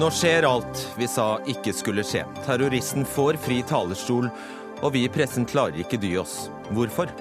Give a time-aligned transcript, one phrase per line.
[0.00, 2.22] Nå skjer alt vi sa ikke skulle skje.
[2.46, 4.30] Terroristen får fri talerstol,
[4.80, 6.46] og vi i pressen klarer ikke dy oss.
[6.72, 7.12] Hvorfor?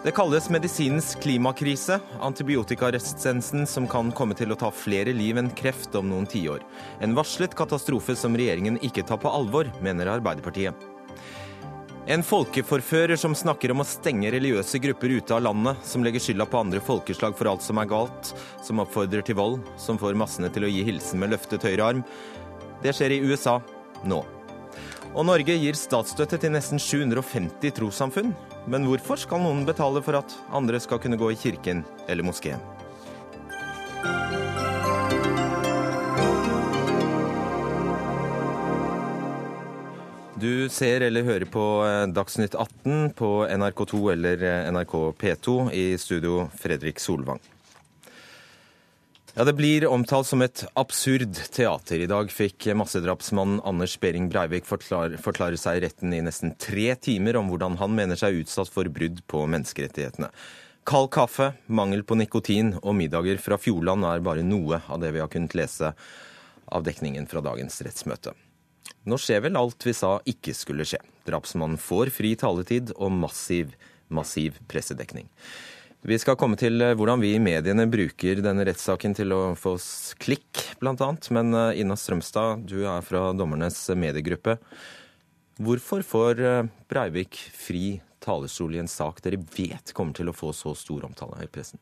[0.00, 5.92] Det kalles medisinens klimakrise, antibiotikaresistensen som kan komme til å ta flere liv enn kreft
[6.00, 6.64] om noen tiår.
[7.04, 10.93] En varslet katastrofe som regjeringen ikke tar på alvor, mener Arbeiderpartiet.
[12.04, 16.44] En folkeforfører som snakker om å stenge religiøse grupper ute av landet, som legger skylda
[16.44, 20.50] på andre folkeslag for alt som er galt, som oppfordrer til vold, som får massene
[20.52, 22.04] til å gi hilsen med løftet høyre arm.
[22.84, 23.56] Det skjer i USA
[24.04, 24.20] nå.
[25.14, 28.36] Og Norge gir statsstøtte til nesten 750 trossamfunn.
[28.68, 32.73] Men hvorfor skal noen betale for at andre skal kunne gå i kirken eller moskeen?
[40.44, 45.84] Du ser eller hører på eh, Dagsnytt 18 på NRK2 eller eh, NRK P2 i
[45.96, 47.40] studio Fredrik Solvang.
[49.34, 52.02] Ja, Det blir omtalt som et absurd teater.
[52.04, 56.90] I dag fikk massedrapsmannen Anders Behring Breivik forklare, forklare seg i retten i nesten tre
[56.92, 60.28] timer om hvordan han mener seg utsatt for brudd på menneskerettighetene.
[60.84, 65.24] Kald kaffe, mangel på nikotin og middager fra Fjordland er bare noe av det vi
[65.24, 65.94] har kunnet lese
[66.68, 68.36] av dekningen fra dagens rettsmøte.
[69.04, 71.00] Nå skjer vel alt vi sa ikke skulle skje.
[71.28, 73.74] Drapsmannen får fri taletid og massiv,
[74.08, 75.28] massiv pressedekning.
[76.04, 79.78] Vi skal komme til eh, hvordan vi i mediene bruker denne rettssaken til å få
[80.20, 81.08] klikk, bl.a.
[81.32, 84.58] Men eh, Ina Strømstad, du er fra dommernes mediegruppe.
[85.64, 90.52] Hvorfor får eh, Breivik fri talerstol i en sak dere vet kommer til å få
[90.56, 91.80] så stor omtale i pressen?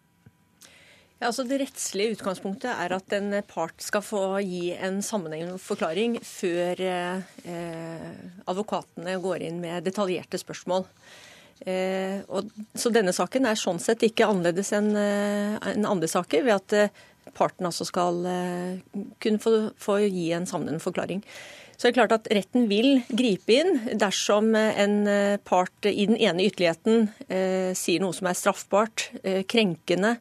[1.22, 6.16] Ja, altså Det rettslige utgangspunktet er at en part skal få gi en sammenhengende forklaring
[6.26, 8.08] før eh,
[8.50, 10.82] advokatene går inn med detaljerte spørsmål.
[11.62, 16.42] Eh, og, så denne saken er sånn sett ikke annerledes enn eh, en andre saker,
[16.42, 17.02] ved at eh,
[17.38, 21.22] parten altså skal eh, kunne få, få, gi en sammenhengende forklaring.
[21.76, 26.18] Så det er klart at Retten vil gripe inn dersom en eh, part i den
[26.18, 27.12] ene ytterligheten
[27.78, 29.12] sier noe som er straffbart,
[29.50, 30.16] krenkende,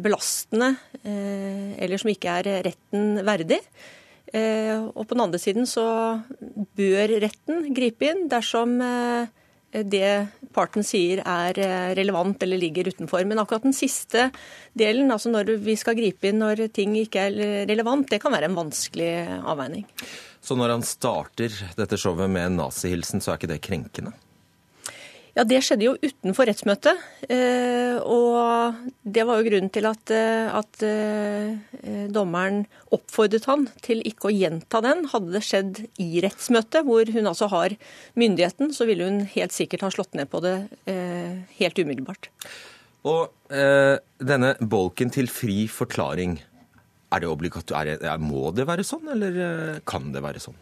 [0.00, 3.60] belastende eh, eller som ikke er retten verdig.
[4.32, 5.84] Eh, og på den andre siden så
[6.78, 8.78] bør retten gripe inn dersom
[9.68, 10.12] det
[10.56, 11.58] parten sier er
[11.92, 13.20] relevant eller ligger utenfor.
[13.28, 14.30] Men akkurat den siste
[14.72, 18.48] delen, altså når vi skal gripe inn når ting ikke er relevant, det kan være
[18.48, 19.10] en vanskelig
[19.44, 19.84] avveining.
[20.40, 24.14] Så når han starter dette showet med en nazihilsen, så er ikke det krenkende?
[25.38, 26.98] Ja, Det skjedde jo utenfor rettsmøtet.
[27.30, 28.74] Eh, og
[29.06, 34.34] det var jo grunnen til at, eh, at eh, dommeren oppfordret han til ikke å
[34.34, 35.04] gjenta den.
[35.12, 37.76] Hadde det skjedd i rettsmøtet, hvor hun altså har
[38.18, 40.56] myndigheten, så ville hun helt sikkert ha slått ned på det
[41.60, 42.32] helt umiddelbart.
[43.06, 46.40] Og eh, denne bolken til fri forklaring,
[47.14, 48.02] er det obligatorisk?
[48.26, 50.58] Må det være sånn, eller kan det være sånn?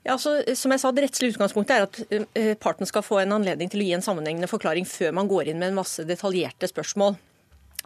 [0.00, 3.34] Ja, altså, som jeg sa, Det rettslige utgangspunktet er at uh, parten skal få en
[3.36, 6.70] anledning til å gi en sammenhengende forklaring før man går inn med en masse detaljerte
[6.70, 7.18] spørsmål.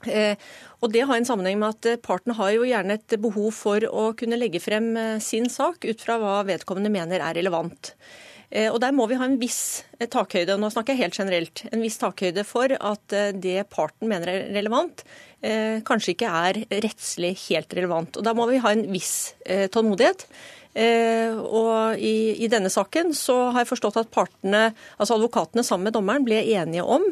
[0.05, 0.37] Uh,
[0.85, 4.13] og Det har en sammenheng med at parten har jo gjerne et behov for å
[4.19, 7.95] kunne legge frem sin sak ut fra hva vedkommende mener er relevant.
[8.55, 11.97] Og Der må vi ha en viss takhøyde nå snakker jeg helt generelt, en viss
[11.99, 15.01] takhøyde for at det parten mener er relevant,
[15.89, 18.21] kanskje ikke er rettslig helt relevant.
[18.21, 19.33] Og Da må vi ha en viss
[19.75, 20.29] tålmodighet.
[20.75, 25.87] Eh, og i, i, denne saken så har jeg forstått at partene, altså advokatene sammen
[25.87, 27.05] med dommeren ble enige om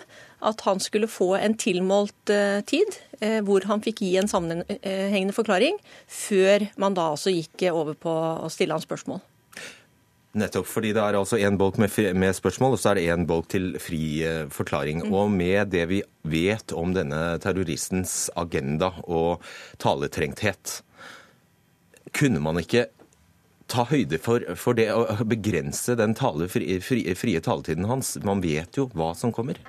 [0.43, 5.37] at han skulle få en tilmålt eh, tid, eh, hvor han fikk gi en sammenhengende
[5.37, 5.79] forklaring,
[6.11, 9.23] før man da altså gikk over på å stille han spørsmål.
[10.43, 13.27] Nettopp, fordi det er altså én bolk med, med, spørsmål, og så er det én
[13.29, 15.05] bolk til fri forklaring.
[15.05, 15.13] Mm.
[15.13, 19.45] Og med det vi vet om denne terroristens agenda og
[19.85, 20.79] taletrengthet,
[22.17, 22.87] kunne man ikke
[23.73, 28.15] ta høyde for, for det å begrense den tale, frie, fri, frie taletiden hans?
[28.25, 29.61] Man vet jo hva som kommer.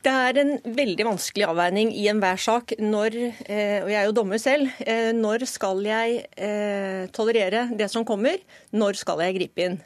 [0.00, 2.72] Det er en veldig vanskelig avveining i enhver sak.
[2.80, 7.90] Når, eh, og jeg er jo dommer selv, eh, når skal jeg eh, tolerere det
[7.92, 8.40] som kommer?
[8.72, 9.80] Når skal jeg gripe inn?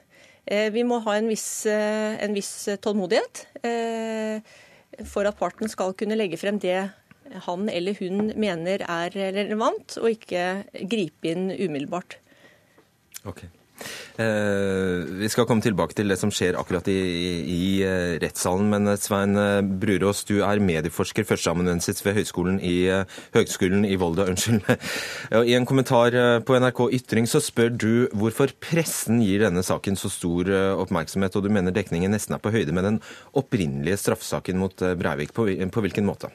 [0.45, 3.39] Vi må ha en viss, en viss tålmodighet
[5.09, 6.83] for at parten skal kunne legge frem det
[7.47, 10.45] han eller hun mener er relevant, og ikke
[10.85, 12.19] gripe inn umiddelbart.
[13.25, 13.47] Ok.
[14.15, 18.69] Eh, vi skal komme tilbake til det som skjer akkurat i, i, i uh, rettssalen.
[18.71, 22.77] Men uh, Svein uh, Brurås, du er medieforsker, førsteamanuensis ved Høgskolen i,
[23.35, 24.29] Høgskolen i Volda.
[24.31, 24.63] unnskyld.
[25.35, 26.15] I en kommentar
[26.47, 30.53] på NRK Ytring så spør du hvorfor pressen gir denne saken så stor
[30.85, 33.03] oppmerksomhet, og du mener dekningen nesten er på høyde med den
[33.35, 35.35] opprinnelige straffesaken mot Breivik.
[35.35, 36.31] På, på hvilken måte?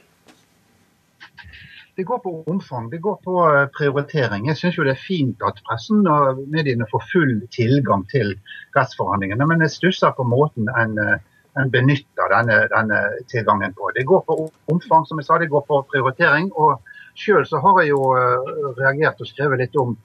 [1.99, 4.45] Det går på omfang, det går på eh, prioritering.
[4.47, 8.37] Jeg syns det er fint at pressen og mediene får full tilgang til
[8.77, 11.17] rettsforhandlingene, men jeg stusser på måten en, eh,
[11.59, 13.91] en benytter denne, denne, tilgangen på.
[13.99, 14.37] Det går på
[14.71, 16.47] omfang, som jeg sa, det går på prioritering.
[16.55, 16.79] og
[17.19, 19.97] Sjøl har jeg jo eh, reagert og skrevet litt om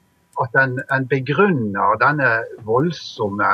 [0.43, 2.31] at en, en begrunner denne
[2.67, 3.53] voldsomme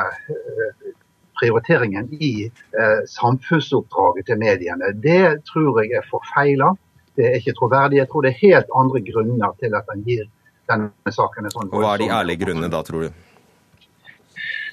[1.38, 4.96] prioriteringen i eh, samfunnsoppdraget til mediene.
[4.98, 6.74] Det tror jeg er forfeila
[7.16, 8.00] det er ikke troverdig.
[8.00, 10.24] Jeg tror det er helt andre grunner til at en gir
[10.70, 13.22] denne saken en sånn Og Hva er de ærlige grunnene da, tror du?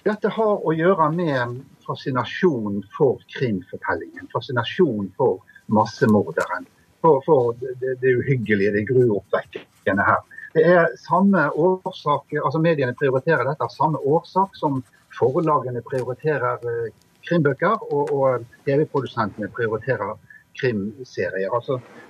[0.06, 4.30] Dette har å gjøre med fascinasjon for krimfortellingen.
[4.32, 6.68] Fascinasjon for massemorderen.
[7.04, 10.24] For, for det, det, uhyggelige, det gruoppvekkende her.
[10.56, 14.82] Det er samme årsak, altså Mediene prioriterer dette av samme årsak som
[15.16, 16.90] forlagene prioriterer eh,
[17.28, 20.18] krimbøker, og, og TV-produsentene prioriterer
[20.60, 21.54] krimserier.
[21.56, 22.09] Altså, Eh,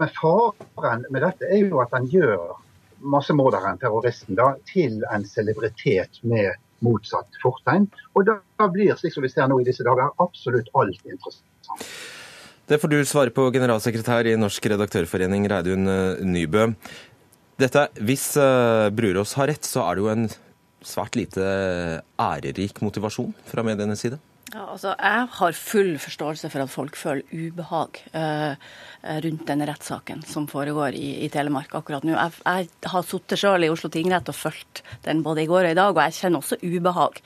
[0.00, 2.54] men faren med dette er jo at han gjør
[3.06, 7.88] massemorderen, terroristen, da, til en celebritet med motsatt fortegn.
[8.16, 11.44] Og da blir, slik som vi ser nå i disse dager, absolutt alt interessant.
[12.66, 16.72] Det får du svare på, generalsekretær i Norsk redaktørforening, Reidun eh, Nybø.
[17.62, 20.26] Dette, hvis uh, Brurås har rett, så er det jo en
[20.84, 21.44] svært lite
[22.20, 24.18] ærerik motivasjon fra medienes side?
[24.54, 28.54] Ja, altså, jeg har full forståelse for at folk føler ubehag eh,
[29.24, 32.14] rundt denne rettssaken som foregår i, i, Telemark akkurat nå.
[32.14, 35.74] Jeg, jeg har sittet selv i Oslo tingrett og fulgt den både i går og
[35.74, 37.18] i dag, og jeg kjenner også ubehag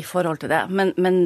[0.00, 0.62] i forhold til det.
[0.72, 1.18] Men, men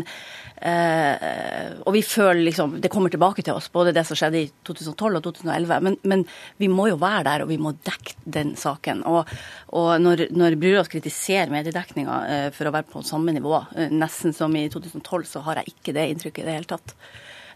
[0.59, 4.51] eh, Og vi føler liksom Det kommer tilbake til oss, både det som skjedde i
[4.67, 5.79] 2012 og 2011.
[5.87, 6.27] Men, men
[6.59, 9.05] vi må jo være der, og vi må dekke den saken.
[9.07, 9.31] Og,
[9.79, 14.35] og når, når Brurås kritiserer mediedekninga eh, for å være på samme nivå, eh, nesten
[14.35, 16.97] som i 2012, så har jeg ikke det inntrykket i det hele tatt.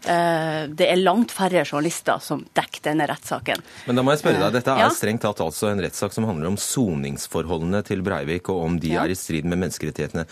[0.01, 3.61] Eh, det er langt færre journalister som dekker denne rettssaken.
[3.85, 4.89] Men da må jeg spørre deg, Dette er ja.
[4.93, 9.05] strengt tatt altså en rettssak som handler om soningsforholdene til Breivik, og om de ja.
[9.05, 10.25] er i strid med menneskerettighetene.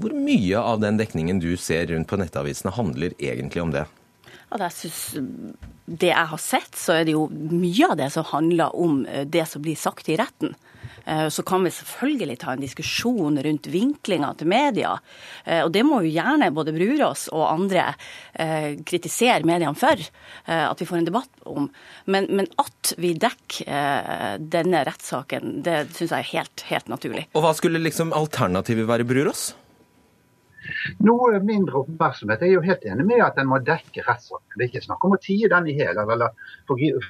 [0.00, 3.86] Hvor mye av den dekningen du ser rundt på nettavisene, handler egentlig om det?
[4.52, 5.00] At jeg synes
[5.84, 9.26] Det jeg har sett, så er det jo mye av det som handler om eh,
[9.28, 10.54] det som blir sagt i retten.
[11.04, 14.94] Eh, så kan vi selvfølgelig ta en diskusjon rundt vinklinga til media.
[15.44, 17.90] Eh, og det må jo gjerne både Brurås og andre
[18.88, 20.00] kritisere mediene for.
[20.50, 21.68] At vi får en debatt om.
[22.10, 27.28] Men, men at vi dekker denne rettssaken, det syns jeg er helt, helt naturlig.
[27.36, 29.52] Og hva skulle liksom alternativet være, Brurås?
[31.04, 32.42] Noe mindre oppmerksomhet.
[32.42, 34.56] Jeg er jo helt enig med at en må dekke rettssaken.
[34.56, 36.30] Det er ikke snakk om å tie den i hæl eller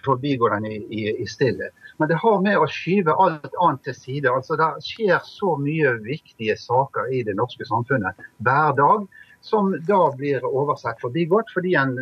[0.04, 1.74] forbigå den i, i, i stillhet.
[1.98, 4.32] Men det har med å skyve alt annet til side.
[4.32, 9.06] Altså, Det skjer så mye viktige saker i det norske samfunnet hver dag
[9.44, 11.98] som da blir oversett forbigått fordi en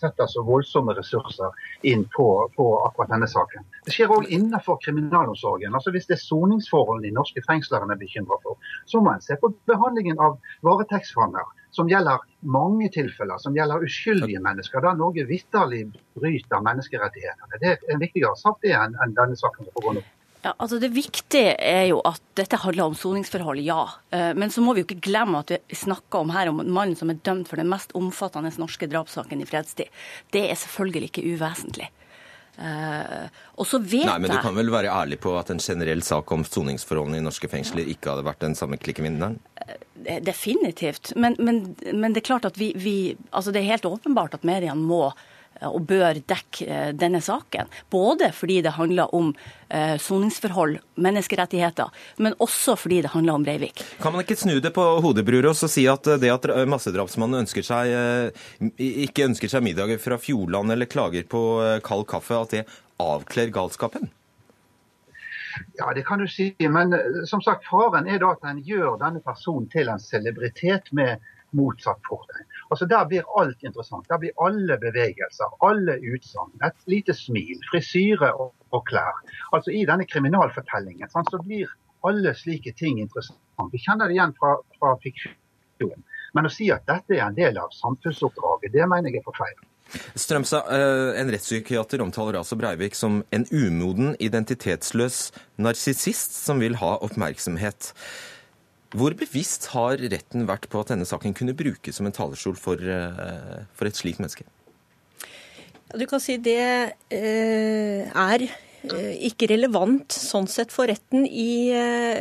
[0.00, 1.54] setter så voldsomme ressurser
[1.88, 2.26] inn på,
[2.56, 3.66] på akkurat denne saken.
[3.86, 5.74] Det skjer òg innenfor kriminalomsorgen.
[5.74, 9.24] Altså Hvis det er soningsforholdene i norske fengsler en er bekymra for, så må en
[9.24, 12.22] se på behandlingen av varetektsfanger, som gjelder
[12.56, 17.60] mange tilfeller, som gjelder uskyldige mennesker, der Norge vitterlig bryter menneskerettighetene.
[17.60, 20.06] Det er en viktigere sak det enn denne saken som pågår nå.
[20.46, 23.80] Ja, altså Det viktige er jo at dette handler om soningsforhold, ja.
[24.14, 26.70] Eh, men så må vi jo ikke glemme at vi snakker om her om en
[26.70, 29.90] mann som er dømt for den mest omfattende norske drapssaken i fredstid.
[30.30, 31.90] Det er selvfølgelig ikke uvesentlig.
[32.56, 33.26] Uh,
[33.60, 36.30] og så vet Nei, men Du kan vel være ærlig på at en generell sak
[36.32, 39.36] om soningsforholdene i norske fengsler ikke hadde vært den samme klikkevinneren?
[39.60, 41.12] Uh, definitivt.
[41.20, 44.46] Men, men, men, det er klart at vi, vi, altså det er helt åpenbart at
[44.46, 45.32] mediene må Eh,
[45.64, 47.70] og bør dekke eh, denne saken.
[47.92, 49.32] Både fordi det handler om
[49.68, 53.84] eh, soningsforhold, menneskerettigheter, men også fordi det handler om Breivik.
[54.02, 57.64] Kan man ikke snu det på hodet, Brurås, og si at det at massedrapsmannen ønsker
[57.66, 58.34] seg,
[58.76, 61.42] ikke ønsker seg middager fra Fjordland eller klager på
[61.84, 62.64] kald kaffe, at det
[63.02, 64.10] avkler galskapen?
[65.76, 66.50] Ja, det kan du si.
[66.58, 66.92] Men
[67.28, 71.22] som sagt, faren er da at en gjør denne personen til en celebritet med
[71.56, 72.46] motsatt fortegn.
[72.70, 74.08] Altså Der blir alt interessant.
[74.08, 76.52] Der blir alle bevegelser, alle utsagn.
[76.66, 79.22] Et lite smil, frisyre og, og, klær.
[79.52, 81.70] Altså I denne kriminalfortellingen sant, så blir
[82.06, 83.40] alle slike ting interessant.
[83.72, 86.04] Vi kjenner det igjen fra, fra fiksjon.
[86.34, 89.38] Men å si at dette er en del av samfunnsoppdraget, det mener jeg er for
[89.38, 89.56] feil.
[90.18, 95.30] Strømstad, eh, en rettspsykiater omtaler altså Breivik som en umoden, identitetsløs
[95.62, 97.92] narsissist som vil ha oppmerksomhet.
[98.94, 102.78] Hvor bevisst har retten vært på at denne saken kunne brukes som en talerstol for,
[102.78, 104.46] eh, for et slikt menneske?
[105.90, 111.74] Ja, du kan si det eh, er eh, ikke relevant sånn sett for retten i,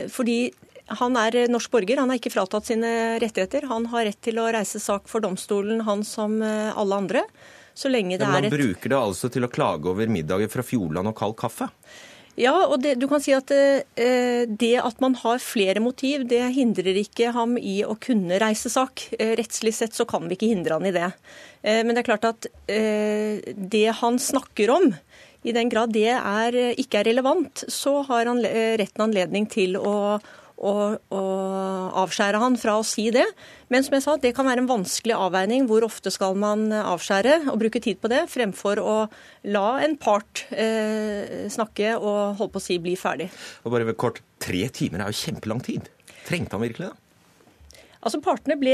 [0.10, 0.54] fordi
[1.02, 3.66] han er norsk borger, han er ikke fratatt sine rettigheter.
[3.70, 7.26] Han har rett til å reise sak for domstolen, han som alle andre.
[7.76, 10.48] Så lenge det Men er man et bruker det altså til å klage over middager
[10.48, 11.68] fra Fjordland og kald kaffe.
[12.36, 16.42] Ja, og det, du kan si at eh, det at man har flere motiv, det
[16.58, 19.06] hindrer ikke ham i å kunne reise sak.
[19.16, 21.14] Eh, rettslig sett så kan vi ikke hindre han i det.
[21.64, 24.92] Eh, men det er klart at eh, det han snakker om,
[25.46, 29.78] i den grad det er, ikke er relevant, så har han eh, retten anledning til
[29.80, 30.18] å,
[30.56, 33.26] å, og avskjære han fra å si det.
[33.74, 35.68] Men som jeg sa, det kan være en vanskelig avveining.
[35.70, 38.98] Hvor ofte skal man avskjære og bruke tid på det, fremfor å
[39.52, 43.32] la en part eh, snakke og holde på å si bli ferdig.
[43.66, 45.88] Og bare kort, Tre timer er jo kjempelang tid.
[46.28, 47.05] Trengte han virkelig det?
[48.06, 48.74] Altså partene ble,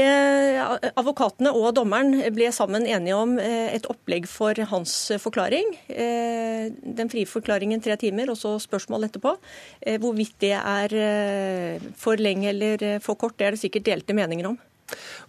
[0.92, 5.70] Advokatene og dommeren ble sammen enige om eh, et opplegg for hans forklaring.
[5.88, 6.66] Eh,
[7.00, 9.32] Den frie forklaringen tre timer, og så spørsmål etterpå.
[9.80, 14.16] Eh, Hvorvidt det er eh, for lenge eller for kort, det er det sikkert delte
[14.16, 14.60] meninger om.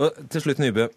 [0.04, 0.90] Og til slutt, Nybø.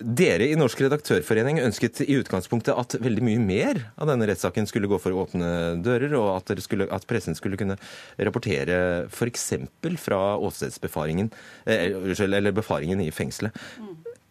[0.00, 4.88] Dere i Norsk redaktørforening ønsket i utgangspunktet at veldig mye mer av denne rettssaken skulle
[4.88, 5.50] gå for åpne
[5.84, 7.76] dører, og at, skulle, at pressen skulle kunne
[8.16, 8.78] rapportere
[9.10, 9.50] f.eks.
[10.00, 11.28] fra åstedsbefaringen,
[11.68, 11.92] eh,
[12.24, 13.56] eller befaringen i fengselet.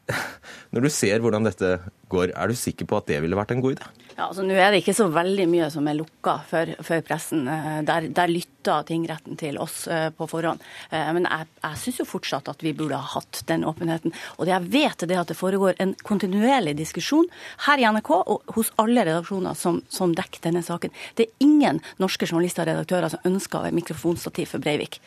[0.73, 3.61] Når du ser hvordan dette går, er du sikker på at det ville vært en
[3.63, 3.87] god idé?
[4.19, 7.45] Ja, altså Nå er det ikke så veldig mye som er lukka for, for pressen.
[7.47, 10.59] Eh, Der, der lytter tingretten til oss eh, på forhånd.
[10.91, 14.13] Eh, Men jeg, jeg syns jo fortsatt at vi burde ha hatt den åpenheten.
[14.37, 17.29] Og det jeg vet er at det foregår en kontinuerlig diskusjon
[17.69, 20.91] her i NRK og hos alle redaksjoner som, som dekker denne saken.
[21.15, 24.99] Det er ingen norske journalister og redaktører som ønsker mikrofonstativ for Breivik.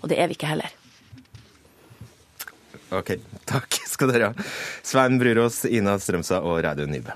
[0.00, 0.72] Og det er vi ikke heller.
[2.94, 4.48] Ok, takk skal dere ha.
[4.86, 7.14] Svein Brurås, Ina Strømsa og Reidun Nybø.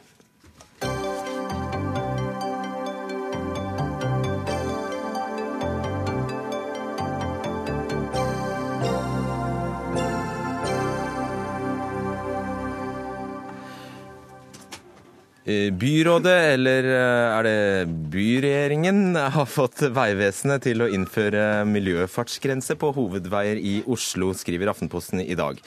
[15.81, 23.61] Byrådet, eller eh, er det byregjeringen, har fått Vegvesenet til å innføre miljøfartsgrense på hovedveier
[23.61, 25.61] i Oslo, skriver Aftenposten i dag.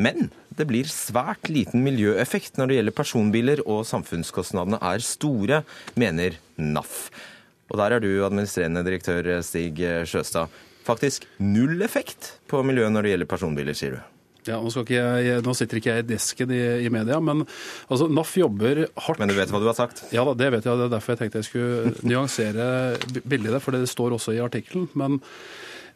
[0.00, 5.64] Men det blir svært liten miljøeffekt når det gjelder personbiler, og samfunnskostnadene er store,
[5.98, 7.10] mener NAF.
[7.70, 9.78] Og der er du, administrerende direktør Stig
[10.10, 10.50] Sjøstad.
[10.86, 14.19] Faktisk null effekt på miljøet når det gjelder personbiler, sier du.
[14.50, 17.44] Ja, nå, skal ikke jeg, nå sitter ikke jeg i desken i, i media, men
[17.88, 19.22] altså, NAF jobber hardt.
[19.22, 20.04] Men du vet hva du har sagt?
[20.14, 20.80] Ja da, det vet jeg.
[20.80, 22.68] Det er derfor jeg tenkte jeg skulle nyansere
[23.24, 24.88] bildet, for det står også i artikkelen.
[24.98, 25.18] Men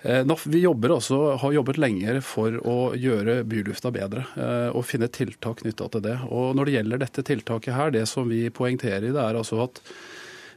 [0.03, 4.87] eh, NAF vi jobber også, har jobbet lenger for å gjøre bylufta bedre eh, og
[4.89, 6.19] finne tiltak knytta til det.
[6.31, 9.65] Og Når det gjelder dette tiltaket her, det som vi poengterer i det, er altså
[9.67, 9.83] at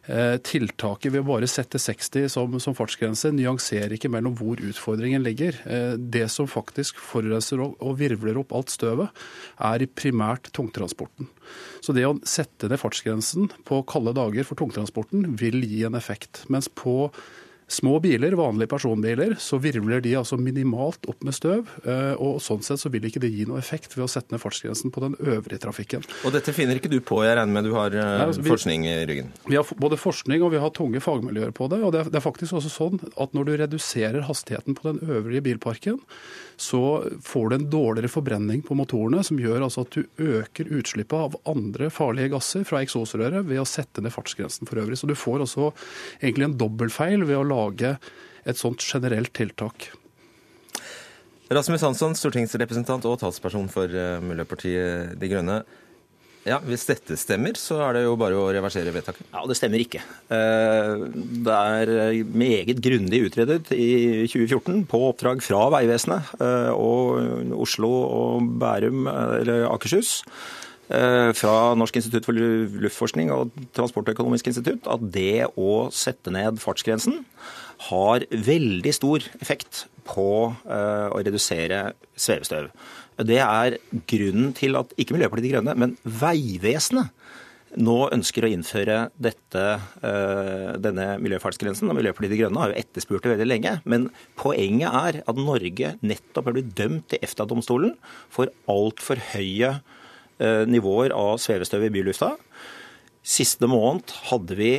[0.08, 5.58] Tiltaket ved å bare sette 60 som, som fartsgrense nyanserer ikke mellom hvor utfordringen ligger.
[5.68, 9.12] Eh, Det som faktisk forurenser og virvler opp alt støvet,
[9.60, 11.28] er primært tungtransporten.
[11.84, 16.46] Så det å sette ned fartsgrensen på kalde dager for tungtransporten vil gi en effekt.
[16.52, 17.12] Mens på
[17.68, 21.68] små biler, vanlige personbiler, så virvler de altså minimalt opp med støv.
[21.84, 24.40] eh, Og sånn sett så vil ikke det gi noe effekt ved å sette ned
[24.40, 26.06] fartsgrensen på den øvrige trafikken.
[26.24, 28.50] Og dette finner ikke du på, jeg regner med du har eh, Nei, altså, vi-
[28.56, 29.32] forskning i ryggen?
[29.52, 31.84] Vi har både forskning og vi har tunge fagmiljøer på det.
[31.84, 35.04] og det er, det er faktisk også sånn at Når du reduserer hastigheten på den
[35.10, 36.00] øvrige bilparken,
[36.58, 41.14] så får du en dårligere forbrenning på motorene, som gjør altså at du øker utslippet
[41.14, 44.98] av andre farlige gasser fra eksosrøret ved å sette ned fartsgrensen for øvrig.
[44.98, 45.68] Så du får også
[46.24, 47.57] egentlig en dobbeltfeil ved å lage
[48.48, 49.90] et sånt generelt tiltak.
[51.48, 55.62] Rasmus Hansson, stortingsrepresentant og talsperson for eh, Miljøpartiet De Grønne.
[56.48, 59.26] Ja, Hvis dette stemmer, så er det jo bare å reversere vedtaket.
[59.34, 60.00] Ja, Det stemmer ikke.
[60.32, 61.08] Eh,
[61.44, 68.48] Det er meget grundig utredet i 2014 på oppdrag fra Vegvesenet eh, og Oslo og
[68.60, 75.50] Bærum, eh, eller Akershus, eh, fra Norsk institutt for luftforskning og Transportøkonomisk institutt, at det
[75.60, 77.26] å sette ned fartsgrensen
[77.90, 80.30] har veldig stor effekt på
[80.66, 82.72] eh, å redusere svevestøv.
[83.28, 83.78] Det er
[84.10, 87.14] grunnen til at ikke Miljøpartiet De Grønne, men Vegvesenet
[87.78, 89.64] nå ønsker å innføre dette,
[90.00, 91.92] eh, denne miljøfartsgrensen.
[91.94, 93.74] Miljøpartiet De Grønne har jo etterspurt det veldig lenge.
[93.86, 94.08] Men
[94.40, 97.98] poenget er at Norge nettopp har blitt dømt til EFTA-domstolen
[98.34, 99.97] for altfor høye eh,
[100.70, 102.36] nivåer av svevestøv i bylufta.
[103.28, 104.72] Siste måned hadde vi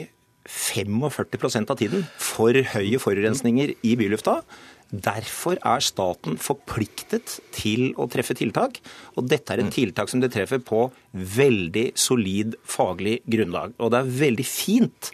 [0.48, 4.40] 45% av tiden for høye forurensninger i bylufta.
[4.88, 8.80] Derfor er staten forpliktet til å treffe tiltak.
[9.16, 13.76] Og dette er et tiltak som det treffer på veldig solid faglig grunnlag.
[13.78, 15.12] Og det er veldig fint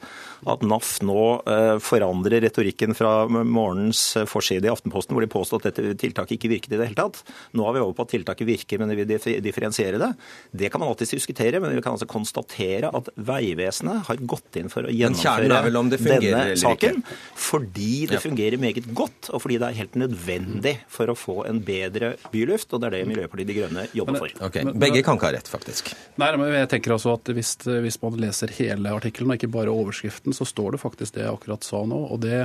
[0.50, 5.72] at NAF nå eh, forandrer retorikken fra morgenens forside i Aftenposten, hvor de påstod at
[5.72, 7.22] dette tiltaket ikke virket i det hele tatt.
[7.56, 10.10] Nå er vi over på at tiltaket virker, men vi vil differensiere det.
[10.52, 14.70] Det kan man alltids diskutere, men vi kan altså konstatere at Vegvesenet har gått inn
[14.72, 17.00] for å gjennomføre denne saken
[17.34, 21.60] fordi det fungerer meget godt, og fordi det er helt nødvendig for å få en
[21.64, 22.72] bedre byluft.
[22.72, 24.34] og det er det Miljøpartiet De Grønne jobber for.
[24.48, 24.66] Okay.
[24.84, 25.92] Begge kan ikke ha rett, faktisk.
[26.20, 29.72] Nei, men jeg tenker altså at hvis, hvis, man leser hele artikkelen, og ikke bare
[29.72, 32.00] overskriften, så står det faktisk det jeg akkurat sa nå.
[32.14, 32.44] og Det,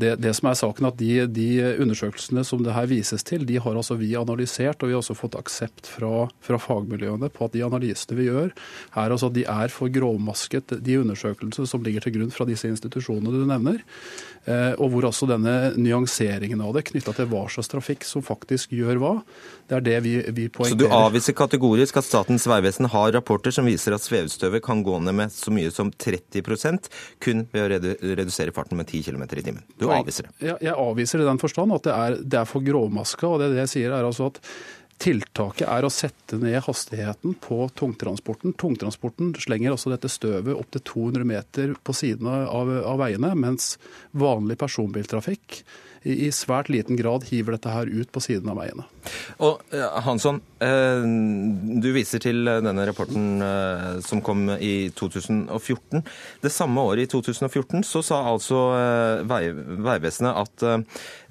[0.00, 1.48] det, det som er saken, at de, de,
[1.82, 5.18] undersøkelsene som det her vises til, de har altså vi analysert, og vi har også
[5.18, 9.46] fått aksept fra, fra fagmiljøene på at de analysene vi gjør, er altså at de
[9.48, 13.82] er for grovmasket, de undersøkelsene som ligger til grunn fra disse institusjonene du nevner.
[14.42, 18.72] Eh, og hvor også denne nyanseringen av det knytta til hva slags trafikk som faktisk
[18.74, 19.12] gjør hva,
[19.70, 20.74] det er det vi, vi poengterer.
[20.74, 24.98] Så du avviser kategorisk at Statens vegvesen har rapporter som viser at svevestøvet kan gå
[25.04, 26.90] ned med så mye som 30%
[27.22, 29.62] kun ved å redusere farten med 10 km i timen?
[29.78, 30.34] Du avviser det?
[30.42, 33.30] Jeg, jeg avviser i den forstand at det er, det er for grovmaska.
[33.30, 34.42] og det, det jeg sier er altså at
[35.02, 38.52] Tiltaket er å sette ned hastigheten på tungtransporten.
[38.54, 43.72] Tungtransporten slenger også dette støvet opp til 200 meter på siden av, av veiene, mens
[44.14, 45.64] vanlig personbiltrafikk
[46.06, 48.86] i svært liten grad hiver dette her ut på siden av veiene.
[49.42, 49.60] Og
[50.04, 51.02] Hansson, eh,
[51.82, 56.02] du viser til denne rapporten eh, som kom i 2014.
[56.42, 60.64] Det samme året, i 2014, så sa altså eh, Vegvesenet at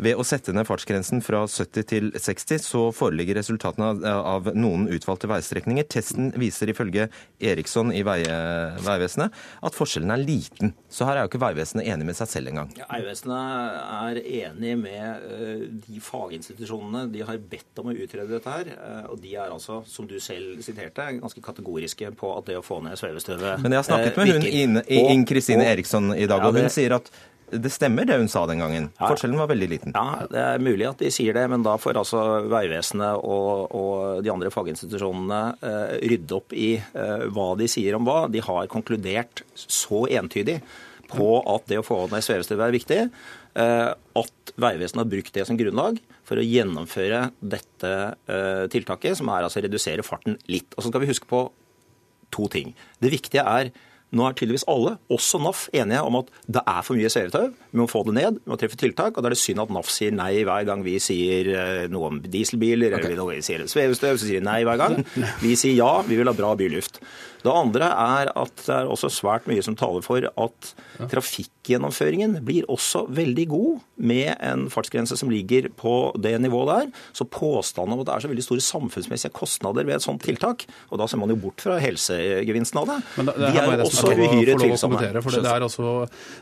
[0.01, 5.29] ved å sette ned fartsgrensen fra 70 til 60, så foreligger resultatene av noen utvalgte
[5.31, 5.87] veistrekninger.
[5.91, 7.07] Testen viser ifølge
[7.39, 10.73] Eriksson i Vegvesenet at forskjellen er liten.
[10.91, 12.73] Så her er jo ikke Vegvesenet enig med seg selv engang.
[12.79, 18.71] Ja, Vegvesenet er enig med de faginstitusjonene de har bedt om å utrede dette her.
[18.75, 22.65] Eh, og de er altså, som du selv siterte, ganske kategoriske på at det å
[22.65, 26.45] få ned svevestøvet Men jeg har snakket med eh, hun Inn Kristine Eriksson i dag,
[26.45, 27.11] og hun sier at
[27.51, 28.85] det stemmer det hun sa den gangen.
[28.95, 29.95] Forskjellen var veldig liten.
[29.95, 34.21] Ja, Det er mulig at de sier det, men da får altså Vegvesenet og, og,
[34.23, 38.29] de andre faginstitusjonene eh, rydde opp i eh, hva de sier om hva.
[38.31, 40.61] De har konkludert så entydig
[41.11, 45.43] på at det å få ned svevestøvet er viktig, eh, at Vegvesenet har brukt det
[45.47, 47.91] som grunnlag for å gjennomføre dette
[48.31, 50.71] uh, tiltaket, som er altså redusere farten litt.
[50.75, 51.41] Og så skal vi huske på
[52.31, 52.71] to ting.
[53.03, 53.71] Det viktige er
[54.11, 57.47] nå er tydeligvis alle, også NAF, enige om at det er for mye seletau.
[57.71, 59.15] Vi må få det ned, vi må treffe tiltak.
[59.15, 62.11] Og da er det synd at NAF sier nei hver gang vi sier uh, noe
[62.11, 63.13] om dieselbiler okay.
[63.13, 64.99] eller vi sier svevestøv, så sier de nei hver gang.
[65.41, 66.99] Vi sier ja, vi vil ha bra byluft.
[67.41, 70.71] Det andre er at det er også svært mye som taler for at
[71.09, 76.91] trafikkgjennomføringen blir også veldig god med en fartsgrense som ligger på det nivået der.
[77.17, 80.67] Så påstanden om at det er så veldig store samfunnsmessige kostnader ved et sånt tiltak,
[80.89, 83.71] og da ser man jo bort fra helsegevinsten av det, Men det, det de er
[83.71, 84.99] jo også uhyre tvilsomme.
[85.21, 85.93] For det, er altså,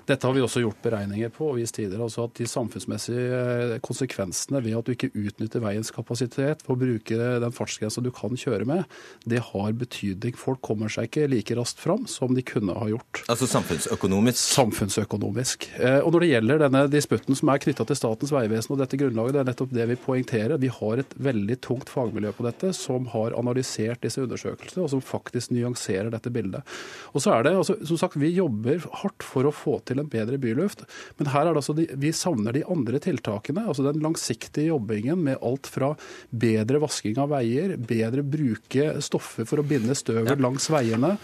[0.09, 2.07] dette har vi også gjort beregninger på og vist tidligere.
[2.09, 7.19] altså at De samfunnsmessige konsekvensene ved at du ikke utnytter veiens kapasitet for å bruke
[7.45, 10.37] den fartsgrensa du kan kjøre med, det har betydning.
[10.39, 13.23] Folk kommer kommer seg ikke like raskt fram som de kunne ha gjort.
[13.29, 14.39] Altså samfunnsøkonomisk?
[14.55, 15.69] Samfunnsøkonomisk.
[15.79, 18.99] Eh, og Når det gjelder denne disputten som er knytta til Statens vegvesen og dette
[18.99, 20.57] grunnlaget, det er nettopp det vi poengterer.
[20.61, 25.03] Vi har et veldig tungt fagmiljø på dette som har analysert disse undersøkelsene, og som
[25.03, 26.77] faktisk nyanserer dette bildet.
[27.13, 30.09] Og så er det, altså, som sagt, Vi jobber hardt for å få til en
[30.11, 30.85] bedre byluft,
[31.17, 33.67] men her er det altså de, vi savner de andre tiltakene.
[33.67, 35.93] altså Den langsiktige jobbingen med alt fra
[36.29, 40.41] bedre vasking av veier, bedre bruke stoffer for å binde støvet ja.
[40.41, 41.15] langs veiene.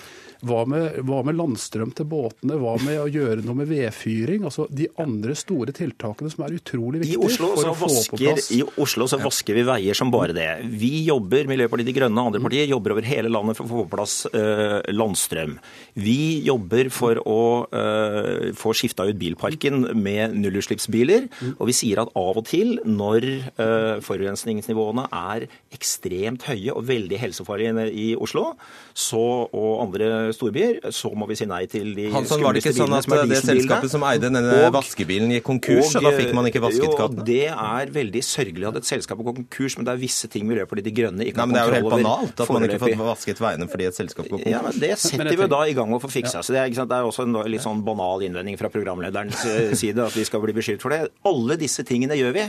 [0.45, 2.57] Hva med, hva med, landstrøm til båtene?
[2.59, 4.43] Hva med å gjøre noe med vedfyring?
[4.47, 8.49] Altså De andre store tiltakene som er utrolig viktige for å få vasker, på plass.
[8.53, 10.49] I Oslo så vasker vi veier som bare det.
[10.69, 13.85] Vi jobber, Miljøpartiet De Grønne og andre partier jobber over hele landet for å få
[13.85, 15.57] på plass uh, landstrøm.
[15.97, 16.14] Vi
[16.45, 21.29] jobber for å uh, få skifta ut bilparken med nullutslippsbiler.
[21.55, 23.27] Og vi sier at av og til, når
[23.59, 28.53] uh, forurensningsnivåene er ekstremt høye og veldig helsefarlige i Oslo
[28.95, 29.19] så,
[29.51, 32.95] og andre storbyer, så må vi si nei til de Hansson, var det ikke sånn
[32.95, 36.47] at det selskapet som eide denne og, vaskebilen gikk konkurs, og, og, da fikk man
[36.49, 37.25] ikke vasket kattene?
[37.25, 40.47] Jo, det er veldig sørgelig at et selskap går konkurs, men det er visse ting
[40.47, 41.75] Miljøpartiet De Grønne ikke har kontroll over.
[41.75, 44.37] Det er jo helt banalt at man ikke får vasket veiene fordi et selskap går
[44.37, 44.53] konkurs.
[44.55, 46.43] Ja, men Det setter vi da i gang med å få fiksa.
[46.45, 50.05] Så det er, det er også en litt sånn banal innvending fra programlederens eh, side
[50.05, 51.11] at vi skal bli beskyldt for det.
[51.27, 52.47] Alle disse tingene gjør vi.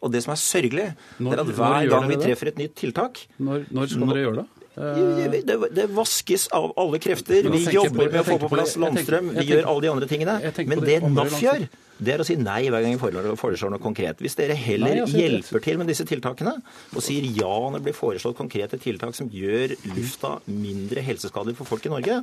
[0.00, 0.86] Og det som er sørgelig,
[1.20, 4.38] når, er at hver gang vi treffer et nytt tiltak Når, når skal dere gjøre
[4.38, 4.59] det?
[4.76, 7.48] Det, vaskes av alle krefter.
[7.50, 9.32] Vi jobber med å få på plass landstrøm.
[9.36, 10.36] Vi gjør alle de andre tingene.
[10.70, 11.64] Men det NAF gjør,
[12.00, 14.22] det er å si nei hver gang vi foreslår noe konkret.
[14.24, 16.54] Hvis dere heller hjelper til med disse tiltakene
[16.94, 21.68] og sier ja når det blir foreslått konkrete tiltak som gjør lufta mindre helseskadelig for
[21.68, 22.22] folk i Norge,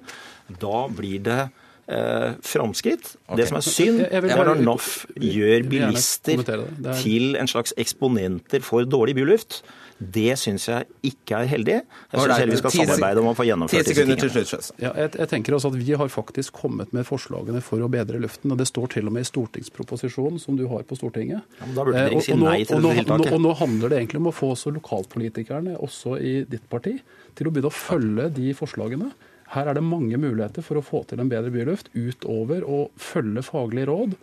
[0.63, 1.39] da blir det
[1.87, 3.13] eh, framskritt.
[3.27, 3.37] Okay.
[3.43, 4.81] Det som er synd, Jeg- jeg vil er når
[5.15, 9.61] vil gjør bilister er- til en slags eksponenter for dårlig byluft.
[9.99, 11.77] Det syns jeg ikke er heldig.
[12.13, 14.29] Jeg syns heller vi skal samarbeide om å få gjennomført disse tingene.
[14.29, 14.71] slutt.
[14.79, 18.19] Ja, jeg, jeg tenker også at Vi har faktisk kommet med forslagene for å bedre
[18.21, 18.51] luften.
[18.53, 21.41] og Det står til og med i stortingsproposisjonen som du har på Stortinget.
[21.59, 23.25] Ja, men da burde Eh, dere ikke si nei til og nå- dette tiltaket.
[23.25, 26.99] nå- Og nå handler det egentlig om å få også lokalpolitikerne, også i ditt parti,
[27.35, 29.11] til å begynne å følge de forslagene.
[29.53, 33.45] Her er det mange muligheter for å få til en bedre byluft, utover å følge
[33.47, 34.15] faglige råd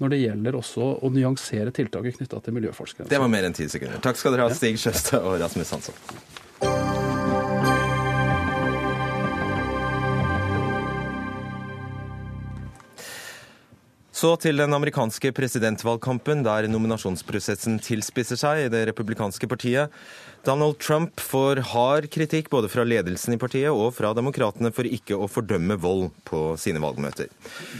[0.00, 3.10] når det gjelder også å nyansere tiltaket knytta til miljøfartsgrenser.
[3.12, 4.00] Det var mer enn ti sekunder.
[4.04, 5.98] Takk skal dere ha, Stig Sjøstad og Rasmus Hansson.
[14.20, 19.94] Så til den amerikanske presidentvalgkampen, der nominasjonsprosessen tilspisser seg i det republikanske partiet.
[20.44, 25.16] Donald Trump får hard kritikk både fra ledelsen i partiet og fra demokratene for ikke
[25.16, 27.32] å fordømme vold på sine valgmøter.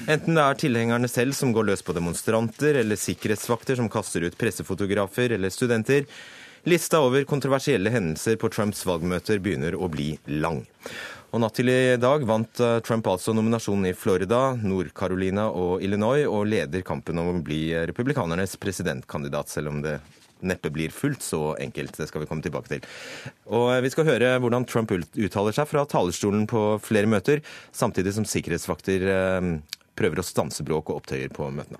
[0.08, 4.40] Enten det er tilhengerne selv som går løs på demonstranter, eller sikkerhetsvakter som kaster ut
[4.40, 6.08] pressefotografer eller studenter.
[6.68, 10.64] Lista over kontroversielle hendelser på Trumps valgmøter begynner å bli lang.
[11.30, 16.24] Og Natt til i dag vant eh, Trump altså nominasjonen i Florida, Nord-Carolina og Illinois,
[16.26, 20.00] og leder kampen om å bli republikanernes presidentkandidat, selv om det
[20.42, 21.94] neppe blir fullt så enkelt.
[22.00, 22.88] Det skal vi komme tilbake til.
[23.46, 28.16] Og eh, Vi skal høre hvordan Trump uttaler seg fra talerstolen på flere møter, samtidig
[28.18, 29.52] som sikkerhetsvakter eh,
[29.94, 31.78] prøver å stanse bråk og opptøyer på møtene.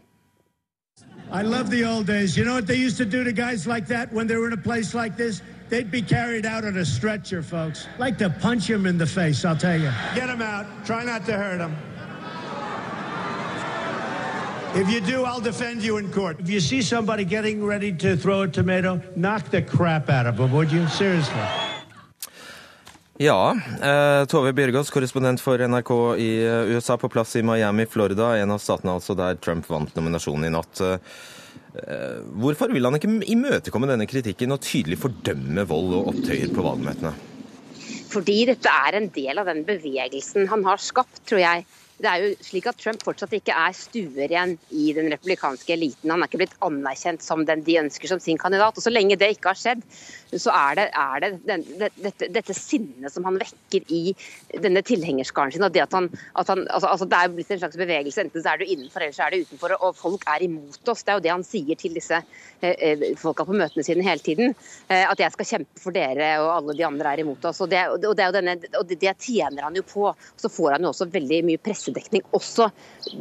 [1.32, 2.36] I love the old days.
[2.36, 4.52] You know what they used to do to guys like that when they were in
[4.52, 5.42] a place like this?
[5.70, 7.86] They'd be carried out on a stretcher, folks.
[7.98, 9.92] Like to punch him in the face, I'll tell you.
[10.16, 10.66] Get him out.
[10.84, 11.76] Try not to hurt him.
[14.74, 16.40] If you do, I'll defend you in court.
[16.40, 20.36] If you see somebody getting ready to throw a tomato, knock the crap out of
[20.36, 20.86] them, would you?
[20.88, 21.46] Seriously.
[23.18, 28.36] Ja, eh, Tove Bjørgaas, korrespondent for NRK i eh, USA, på plass i Miami, Florida,
[28.38, 30.80] en av statene altså der Trump vant nominasjonen i natt.
[31.70, 36.64] Eh, hvorfor vil han ikke imøtekomme denne kritikken og tydelig fordømme vold og opptøyer på
[36.66, 37.12] valgmøtene?
[38.10, 41.66] Fordi dette er en del av den bevegelsen han har skapt, tror jeg.
[42.00, 46.10] Det er jo slik at Trump fortsatt ikke er stueren i den republikanske eliten.
[46.12, 48.78] Han er ikke blitt anerkjent som den de ønsker som sin kandidat.
[48.78, 49.82] Og Så lenge det ikke har skjedd,
[50.32, 54.14] så er det, er det den, det, dette, dette sinnet som han vekker i
[54.64, 55.66] denne tilhengerskaren sin.
[55.66, 56.08] og det at han,
[56.40, 58.24] at han altså, altså Det er blitt en slags bevegelse.
[58.24, 59.76] Enten så er du innenfor eller så er du utenfor.
[59.80, 61.04] Og folk er imot oss.
[61.04, 64.24] Det er jo det han sier til disse eh, eh, folka på møtene sine hele
[64.24, 64.54] tiden.
[64.88, 67.60] Eh, at jeg skal kjempe for dere, og alle de andre er imot oss.
[67.64, 70.08] Og det, og det, er jo denne, og det, det tjener han jo på.
[70.40, 72.70] Så får han jo også veldig mye pressedekning også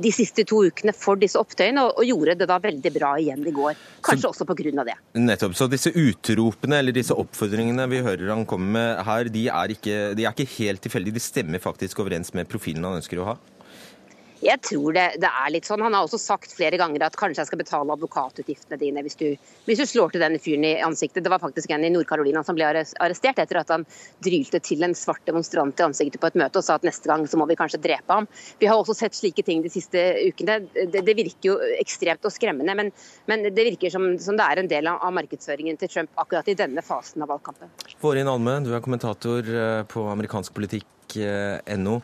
[0.02, 3.46] de siste to ukene for disse opptøyene, og, og gjorde det da veldig bra igjen
[3.48, 3.76] i går.
[4.06, 4.84] Kanskje også pga.
[4.86, 4.98] det.
[5.16, 5.56] Nettopp.
[5.56, 10.00] Så disse utropene eller disse oppfordringene vi hører han komme med her, de er ikke,
[10.16, 11.18] de er ikke helt tilfeldige.
[11.18, 13.38] De stemmer faktisk overens med profilen han ønsker å ha?
[14.40, 15.82] Jeg tror det, det, er litt sånn.
[15.84, 19.26] Han har også sagt flere ganger at kanskje jeg skal betale advokatutgiftene dine hvis du,
[19.68, 21.26] hvis du slår til den fyren i ansiktet.
[21.26, 23.84] Det var faktisk en i Nord-Carolina som ble arrestert etter at han
[24.24, 27.26] drylte til en svart demonstrant i ansiktet på et møte og sa at neste gang
[27.28, 28.30] så må vi kanskje drepe ham.
[28.62, 30.62] Vi har også sett slike ting de siste ukene.
[30.72, 32.94] Det, det virker jo ekstremt og skremmende, men,
[33.28, 36.48] men det virker som, som, det er en del av, av markedsføringen til Trump akkurat
[36.48, 37.76] i denne fasen av valgkampen.
[38.00, 39.52] Vårin Alme, du er kommentator
[39.92, 40.88] på amerikansk politikk.
[41.10, 42.02] amerikanskpolitikk.no.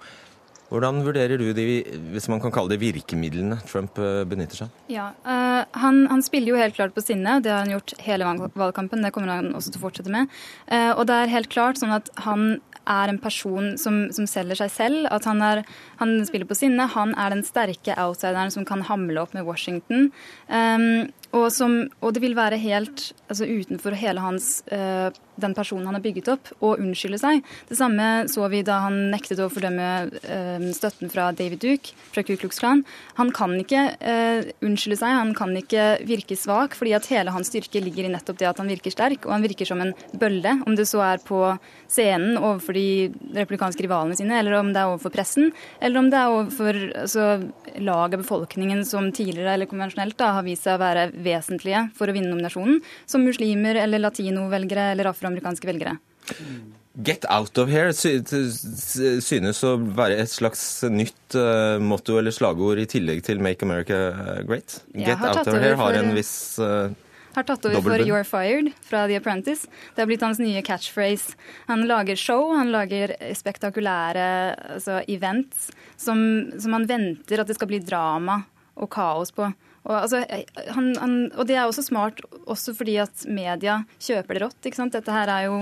[0.75, 1.65] Hvordan vurderer du de,
[2.11, 4.81] hvis man kan kalle det virkemidlene Trump eh, benytter seg av?
[4.91, 8.27] Ja, uh, han, han, spiller jo helt klart på sinne, det har han gjort hele
[8.59, 9.05] valgkampen.
[9.05, 10.27] Det kommer han også til å fortsette med.
[10.67, 14.59] Uh, og det er helt klart sånn at han er en person som, som selger
[14.59, 15.07] seg selv.
[15.15, 15.63] At han, er,
[16.01, 16.89] han, spiller på sinne.
[16.91, 20.11] Han er den sterke outsideren som kan hamle opp med Washington.
[20.49, 25.87] Um, og, som, og, det vil være helt altså utenfor hele hans uh, den personen
[25.89, 27.41] han har bygget opp, å unnskylde seg.
[27.69, 32.23] Det samme så vi da han nektet å fordømme uh, støtten fra David Duke fra
[32.25, 32.85] Ku Klux Klan.
[33.19, 37.51] Han kan ikke uh, unnskylde seg, han kan ikke virke svak, fordi at hele hans
[37.51, 40.57] styrke ligger i nettopp det at han virker sterk, og han virker som en bølle.
[40.65, 41.41] Om det så er på
[41.91, 45.51] scenen overfor de republikanske rivalene sine, eller om det er overfor pressen,
[45.83, 47.27] eller om det er overfor altså,
[47.83, 52.09] lag av befolkningen som tidligere eller konvensjonelt da, har vist seg å være vesentlige for
[52.09, 55.97] å vinne nominasjonen, som muslimer eller latinovelgere eller afroamerikanske velgere.
[57.03, 62.87] Get out of here synes å være et slags nytt uh, motto eller slagord i
[62.87, 63.97] tillegg til Make America
[64.47, 64.79] Great.
[64.95, 66.93] Get out of here har en viss uh,
[67.35, 69.67] har tatt over for You're Fired fra The Apprentice.
[69.95, 71.35] Det har blitt hans nye catchphrase.
[71.67, 74.27] Han lager show, han lager spektakulære
[74.77, 76.19] altså, events som,
[76.59, 78.41] som han venter at det skal bli drama
[78.75, 79.51] og kaos på.
[79.85, 80.23] Og, altså,
[80.73, 84.59] han, han, og, det er også smart også fordi at media kjøper det rått.
[84.65, 84.95] ikke sant?
[84.95, 85.59] Dette her er jo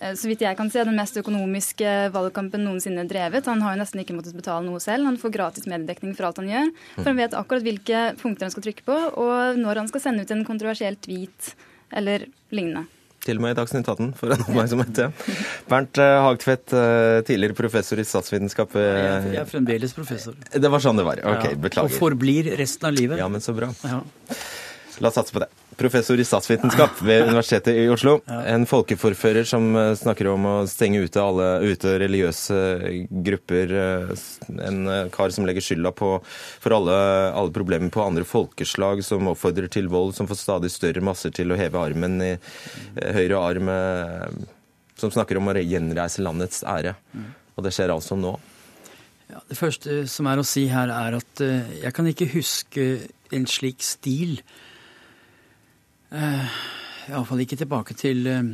[0.00, 3.46] eh, så vidt jeg kan se, den mest økonomiske valgkampen noensinne drevet.
[3.50, 5.06] Han har jo nesten ikke måttet betale noe selv.
[5.06, 6.74] Han får gratis mediedekning for alt han gjør.
[6.96, 10.26] For han vet akkurat hvilke punkter han skal trykke på, og når han skal sende
[10.26, 11.54] ut en kontroversiell tweet
[11.94, 12.88] eller lignende.
[13.24, 14.98] Til og med i Dagsnytt 18 for en oppmerksomhet.
[15.00, 15.36] Ja.
[15.70, 18.76] Bernt eh, Hagtvedt, eh, tidligere professor i statsvitenskap.
[18.76, 20.36] Jeg er fremdeles professor.
[20.52, 21.24] Det var sånn det var.
[21.32, 21.88] Ok, beklager.
[21.88, 23.22] Og forblir resten av livet.
[23.22, 23.72] Ja, men så bra.
[23.88, 24.02] Ja.
[25.00, 25.48] La oss satse på det.
[25.78, 28.18] Professor i statsvitenskap ved Universitetet i Oslo.
[28.30, 32.58] En folkeforfører som eh, snakker om å stenge ute alle ute religiøse
[33.26, 33.74] grupper.
[33.80, 34.24] eh,
[34.68, 36.10] En eh, kar som legger skylda på,
[36.62, 36.96] for alle,
[37.34, 41.52] alle problemer på andre folkeslag, som oppfordrer til vold, som får stadig større masser til
[41.54, 43.70] å heve armen i eh, høyre arm.
[43.74, 44.50] eh,
[45.00, 46.94] Som snakker om å gjenreise landets ære.
[47.56, 48.36] Og det skjer altså nå.
[49.30, 52.84] Ja, det første som er å si her, er at eh, jeg kan ikke huske
[53.34, 54.36] en slik stil.
[56.14, 56.46] Uh,
[57.10, 58.46] Iallfall ikke tilbake til eh,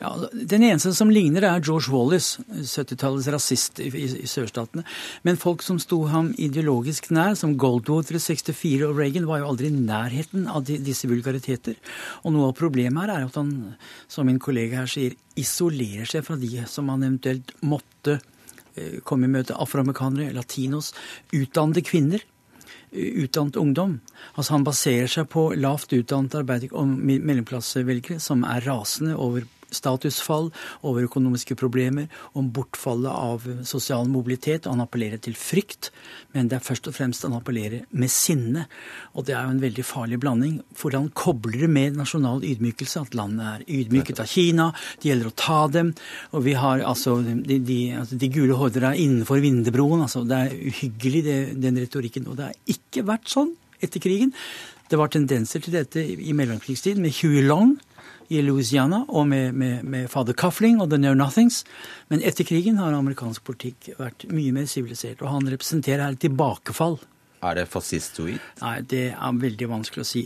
[0.00, 4.84] ja, Den eneste som ligner, er George Wallace, 70-tallets rasist i, i, i sørstatene.
[5.26, 9.50] Men folk som sto ham ideologisk nær, som Goldwater i 64 og Reagan, var jo
[9.52, 11.76] aldri i nærheten av de, disse vulgariteter.
[12.24, 13.52] Og noe av problemet her er at han,
[14.10, 19.28] som min kollega her sier, isolerer seg fra de som han eventuelt måtte eh, komme
[19.28, 19.58] i møte.
[19.60, 20.94] Afroamerikanere, latinos,
[21.36, 22.24] utdannede kvinner
[22.92, 24.00] utdannet ungdom.
[24.34, 29.46] Altså Han baserer seg på lavt utdannet arbeider- og mellomklassevelgere som er rasende over
[29.76, 30.50] statusfall,
[30.86, 34.66] over økonomiske problemer, om bortfallet av sosial mobilitet.
[34.66, 35.90] og Han appellerer til frykt,
[36.34, 38.66] men det er først og fremst han appellerer med sinne.
[39.14, 43.06] Og det er jo en veldig farlig blanding, for han kobler det med nasjonal ydmykelse.
[43.06, 44.70] At landet er ydmyket av Kina,
[45.02, 45.92] det gjelder å ta dem.
[46.32, 50.06] Og vi har altså de, de, altså, de gule horder er innenfor Vindebroen.
[50.06, 52.28] altså Det er uhyggelig, det, den retorikken.
[52.30, 54.32] Og det har ikke vært sånn etter krigen.
[54.86, 57.74] Det var tendenser til dette i mellomkrigstiden med Huey Long
[58.28, 61.62] i Louisiana og med, med, med fader Coughlin og The Know Nothings.
[62.12, 65.22] Men etter krigen har amerikansk politikk vært mye mer sivilisert.
[65.22, 66.98] Og han representerer her et tilbakefall.
[67.46, 68.40] Er det fascistoid?
[68.62, 70.24] Nei, det er veldig vanskelig å si.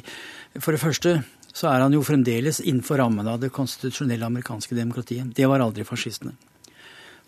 [0.59, 1.19] For det første
[1.51, 5.35] så er han jo fremdeles innenfor rammen av det konstitusjonelle amerikanske demokratiet.
[5.37, 6.37] Det var aldri fascistene.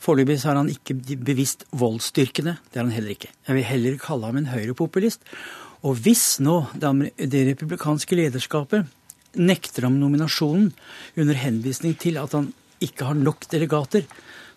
[0.03, 2.57] Foreløpig har han ikke bevisst voldsstyrkene.
[2.71, 3.31] Det er han heller ikke.
[3.47, 5.23] Jeg vil heller kalle ham en høyrepopulist.
[5.87, 8.91] Og hvis nå det, det republikanske lederskapet
[9.39, 10.71] nekter ham nominasjonen
[11.17, 14.07] under henvisning til at han ikke har nok delegater,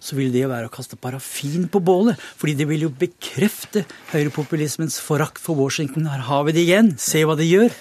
[0.02, 2.20] så vil det jo være å kaste parafin på bålet.
[2.40, 6.10] Fordi det vil jo bekrefte høyrepopulismens forakt for Washington.
[6.12, 6.96] Her har vi det igjen.
[7.02, 7.74] Se hva det gjør.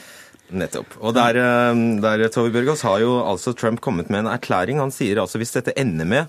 [0.54, 0.98] Nettopp.
[1.00, 4.78] Og der, eh, der Tove Bjørgaas, har jo altså Trump kommet med en erklæring.
[4.78, 6.26] Han sier altså hvis dette ender med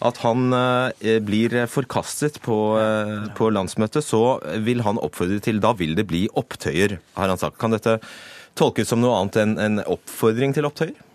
[0.00, 5.72] at han eh, blir forkastet på, eh, på landsmøtet, så vil han oppfordre til Da
[5.72, 7.58] vil det bli opptøyer, har han sagt.
[7.58, 8.00] Kan dette
[8.56, 11.05] tolkes som noe annet enn en oppfordring til opptøyer?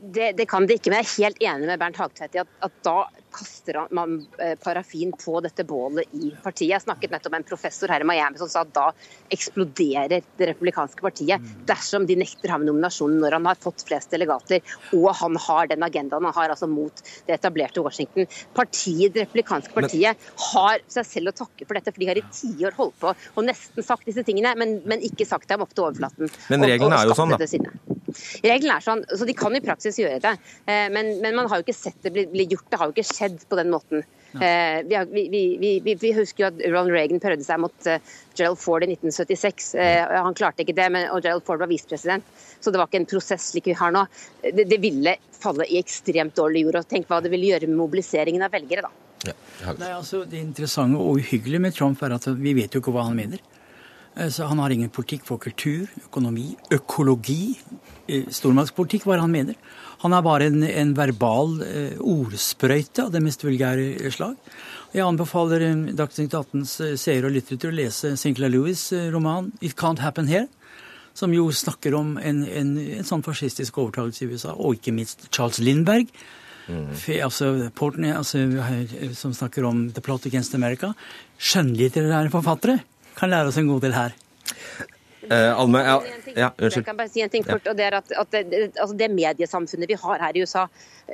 [0.00, 2.50] Det, det, kan det ikke, men jeg er helt enig med Bernt Hagtvedt i at,
[2.64, 2.96] at, da
[3.36, 4.22] kaster man
[4.62, 6.70] parafin på dette bålet i partiet.
[6.70, 8.86] Jeg snakket nettopp med en professor her i Miami som sa at da
[9.34, 14.62] eksploderer det republikanske partiet dersom de nekter ham nominasjonen når han har fått flest delegater
[14.96, 18.30] og han har den agendaen han har altså mot det etablerte Washington.
[18.56, 22.24] Partiet, Det republikanske partiet har seg selv å takke for dette, for de har i
[22.32, 25.90] tiår holdt på og nesten sagt disse tingene, men, men ikke sagt dem opp til
[25.90, 26.32] overflaten.
[26.52, 27.95] Men reglene er jo sånn, da.
[28.44, 30.34] Reglene er sånn, så De kan i praksis gjøre det,
[30.92, 32.68] men, men man har jo ikke sett det bli, bli gjort.
[32.70, 34.04] Det har jo ikke skjedd på den måten.
[34.36, 35.04] Ja.
[35.08, 35.42] Vi, vi,
[35.82, 37.88] vi, vi, husker jo at Ronald Reagan prøvde seg mot
[38.36, 39.70] Gerald Ford i 1976.
[40.12, 42.26] Han klarte ikke det, men, og Gerald Ford var visepresident.
[42.60, 44.04] Så det var ikke en prosess slik vi har nå.
[44.42, 46.80] Det, det ville falle i ekstremt dårlig jord.
[46.82, 48.94] og Tenk hva det ville gjøre med mobiliseringen av velgere, da.
[49.26, 49.34] Ja,
[49.80, 53.08] Nei, altså, det interessante og uhyggelige med Trump er at vi vet jo ikke hva
[53.08, 53.42] han mener.
[54.16, 57.58] Så han har ingen politikk for kultur, økonomi, økologi,
[58.32, 59.58] stormaktspolitikk, hva han mener.
[60.04, 64.36] Han er bare en, en verbal eh, ordsprøyte av det mest vulgære slag.
[64.94, 69.76] Jeg anbefaler eh, Dagsnytt 18s seere og lyttere til å lese Sinclair Lewis' roman 'It
[69.76, 70.48] Can't Happen Here',
[71.16, 75.30] som jo snakker om en, en, en sånn fascistisk overtakelse i USA, og ikke minst
[75.30, 76.12] Charles Lindberg.
[76.66, 76.90] Mm.
[77.22, 78.42] Altså, Portney, altså,
[79.14, 80.92] som snakker om 'The Plot Against America'.
[81.40, 82.80] Skjønnlitterære forfattere
[83.16, 84.14] kan lære oss en god del her.
[85.26, 85.98] Eh, Alme, ja,
[86.36, 86.82] ja, unnskyld.
[86.82, 89.08] Jeg kan bare si en ting kort, og det er at, at det, altså det
[89.14, 90.66] mediesamfunnet vi har her i USA,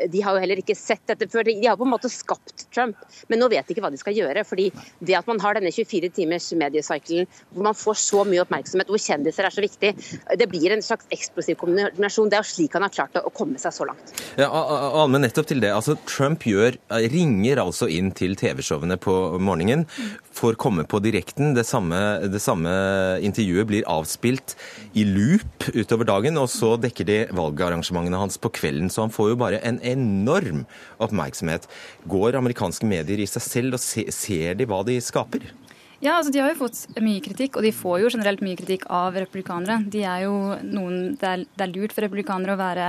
[0.08, 1.44] de har jo heller ikke sett dette før.
[1.46, 4.16] De har på en måte skapt Trump, men nå vet de ikke hva de skal
[4.16, 4.44] gjøre.
[4.48, 4.70] fordi
[5.04, 9.00] det at man har denne 24 timers mediecyclen hvor man får så mye oppmerksomhet, hvor
[9.02, 9.92] kjendiser er så viktig,
[10.38, 12.30] det blir en slags eksplosiv kombinasjon.
[12.32, 14.14] Det er jo slik han har klart å komme seg så langt.
[14.40, 15.72] Ja, Alme, nettopp til det.
[15.76, 16.78] Altså, Trump gjør,
[17.12, 19.84] ringer altså inn til TV-showene på morgenen,
[20.32, 21.52] får komme på direkten.
[21.56, 21.98] Det samme,
[22.32, 22.72] det samme
[23.24, 24.56] intervjuet blir avspilt
[24.96, 28.90] i loop utover dagen, og så dekker de valgarrangementene hans på kvelden.
[28.92, 30.64] Så han får jo bare en enorm
[31.02, 31.68] oppmerksomhet.
[32.10, 35.50] Går amerikanske medier i seg selv, og ser de hva de skaper?
[36.02, 38.88] Ja, altså De har jo fått mye kritikk, og de får jo generelt mye kritikk
[38.90, 39.84] av republikanere.
[39.86, 40.34] De er jo
[40.66, 42.88] noen, Det er, det er lurt for republikanere å være,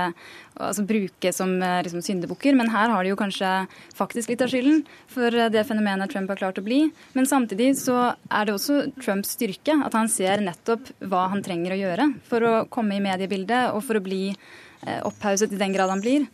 [0.58, 3.52] altså bruke som eh, liksom, syndebukker, men her har de jo kanskje
[3.94, 6.88] faktisk litt av skylden for eh, det fenomenet Trump har klart å bli.
[7.14, 11.76] Men samtidig så er det også Trumps styrke at han ser nettopp hva han trenger
[11.76, 15.76] å gjøre for å komme i mediebildet og for å bli eh, opphauset i den
[15.76, 16.26] grad han blir.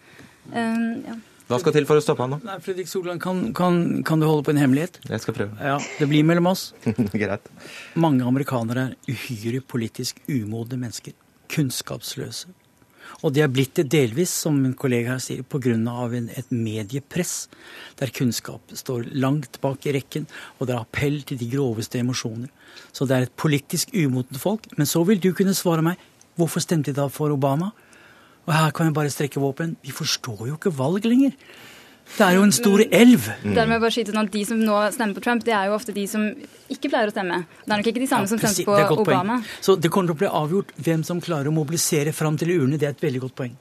[0.48, 1.20] Um, ja.
[1.50, 2.36] Hva skal til for å stoppe han, nå?
[2.46, 5.00] Nei, Fredrik Solland, kan, kan, kan, du holde på en hemmelighet?
[5.02, 5.56] Jeg skal prøve.
[5.58, 6.68] Ja, Det blir mellom oss.
[7.24, 7.50] Greit.
[7.98, 11.16] Mange amerikanere er uhyre politisk umodne mennesker.
[11.50, 12.54] Kunnskapsløse.
[13.26, 15.74] Og de er blitt det delvis, som min kollega her sier, pga.
[16.38, 17.48] et mediepress
[17.98, 20.28] der kunnskap står langt bak i rekken,
[20.60, 22.48] og det er appell til de groveste emosjoner.
[22.92, 24.70] Så det er et politisk umodent folk.
[24.78, 25.98] Men så vil du kunne svare meg
[26.36, 27.72] hvorfor stemte de da for Obama?
[28.50, 29.76] Og her kan vi bare strekke våpen.
[29.86, 31.36] Vi forstår jo ikke valg lenger.
[32.16, 33.26] Det er jo en stor elv.
[33.44, 33.54] Mm.
[33.56, 35.76] Der må jeg bare skyte at De som nå stemmer på Trump, det er jo
[35.76, 36.26] ofte de som
[36.70, 37.40] ikke pleier å stemme.
[37.64, 39.38] Det er nok ikke de samme ja, som stemte på Obama.
[39.40, 39.62] Poeng.
[39.64, 42.78] Så det kommer til å bli avgjort hvem som klarer å mobilisere fram til urne.
[42.80, 43.56] Det er et veldig godt poeng.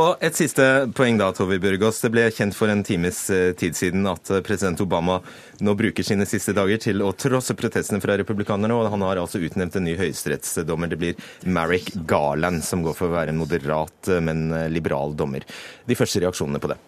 [0.00, 2.00] Og et siste poeng da, Tove Bjørgaas.
[2.04, 5.18] Det ble kjent for en times eh, tid siden at eh, president Obama
[5.64, 9.42] nå bruker sine siste dager til å trosse protestene fra republikanerne, og han har altså
[9.44, 10.92] utnevnt en ny høyesterettsdommer.
[10.92, 15.44] Det blir Marek Garland, som går for å være en moderat, eh, men liberal dommer.
[15.84, 16.80] De første reaksjonene på det?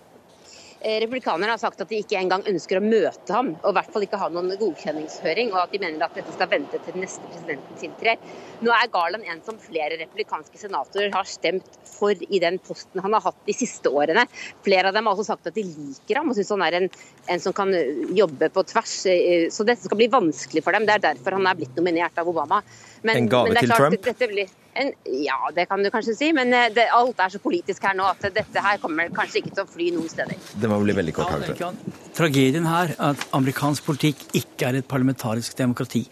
[0.81, 3.95] Eh, republikanerne har sagt at de ikke engang ønsker å møte ham, og i hvert
[3.95, 7.25] fall ikke ha noen godkjenningshøring, og at de mener at dette skal vente til neste
[7.31, 8.21] presidenten tiltrer.
[8.61, 13.17] Nå er Garland en som flere republikanske senatorer har stemt for i den posten han
[13.17, 14.27] har hatt de siste årene.
[14.67, 16.91] Flere av dem har også sagt at de liker ham og syns han er en,
[17.25, 17.73] en, som kan
[18.17, 18.99] jobbe på tvers.
[19.13, 20.85] Eh, så dette skal bli vanskelig for dem.
[20.89, 22.61] Det er derfor han er blitt nominert av Obama.
[23.01, 24.13] Men, en gave til Trump?
[24.27, 24.93] Blir, en,
[25.25, 28.07] ja, det kan du kanskje si, men eh, det, alt er så politisk her nå
[28.09, 30.41] at dette her kommer kanskje ikke til å fly noen steder.
[30.61, 31.33] Det må bli veldig kort.
[31.33, 31.79] her.
[32.17, 36.07] Tragedien her er at amerikansk politikk ikke er et parlamentarisk demokrati.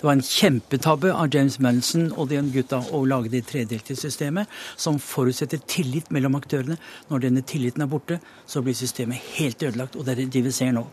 [0.00, 4.48] Det var en kjempetabbe av James Manson og de gutta å lage det tredelte systemet,
[4.80, 6.78] som forutsetter tillit mellom aktørene.
[7.10, 10.54] Når denne tilliten er borte, så blir systemet helt ødelagt, og det er det vi
[10.56, 10.86] ser nå.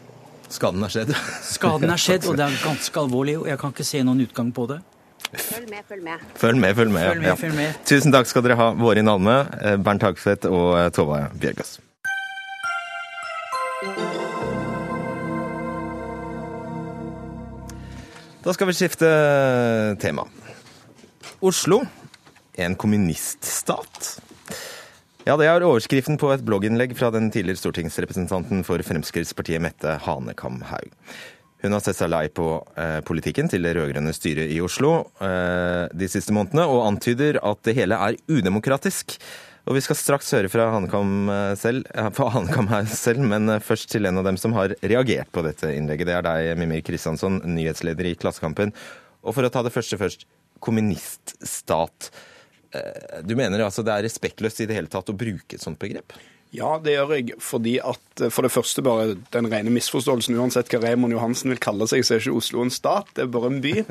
[0.51, 1.15] Skaden er skjedd.
[1.43, 4.51] Skaden er skjedd, og det er ganske alvorlig, og jeg kan ikke se noen utgang
[4.55, 4.81] på det.
[5.33, 6.21] Følg med, følg med.
[6.39, 7.09] Følg med, følg med.
[7.09, 7.79] Følg med, følg med.
[7.87, 11.79] Tusen takk skal dere ha, Vårin Alme, eh, Bernt Hagtvedt og eh, Tova Bjørgaas.
[18.47, 19.09] Da skal vi skifte
[19.99, 20.23] tema.
[21.43, 21.81] Oslo,
[22.55, 24.13] en kommuniststat?
[25.27, 30.93] Ja, det er overskriften på et blogginnlegg fra den tidligere stortingsrepresentanten for Fremskrittspartiet, Mette Hanekamhaug.
[31.63, 34.91] Hun har sett seg lei på eh, politikken til det rød-grønne styret i Oslo
[35.25, 39.17] eh, de siste månedene, og antyder at det hele er udemokratisk.
[39.67, 44.07] Og Vi skal straks høre fra Hanekam eh, selv, her selv, men eh, først til
[44.07, 46.07] en av dem som har reagert på dette innlegget.
[46.07, 48.71] Det er deg, Mimir Kristiansson, nyhetsleder i Klassekampen.
[49.27, 50.23] Og for å ta det første først,
[50.63, 52.11] kommuniststat.
[52.77, 55.81] Eh, du mener altså det er respektløst i det hele tatt å bruke et sånt
[55.81, 56.15] begrep?
[56.55, 57.33] Ja, det gjør jeg.
[57.43, 60.37] fordi at eh, For det første bare den rene misforståelsen.
[60.39, 63.33] Uansett hva Raymond Johansen vil kalle seg, så er ikke Oslo en stat, det er
[63.33, 63.75] bare en by.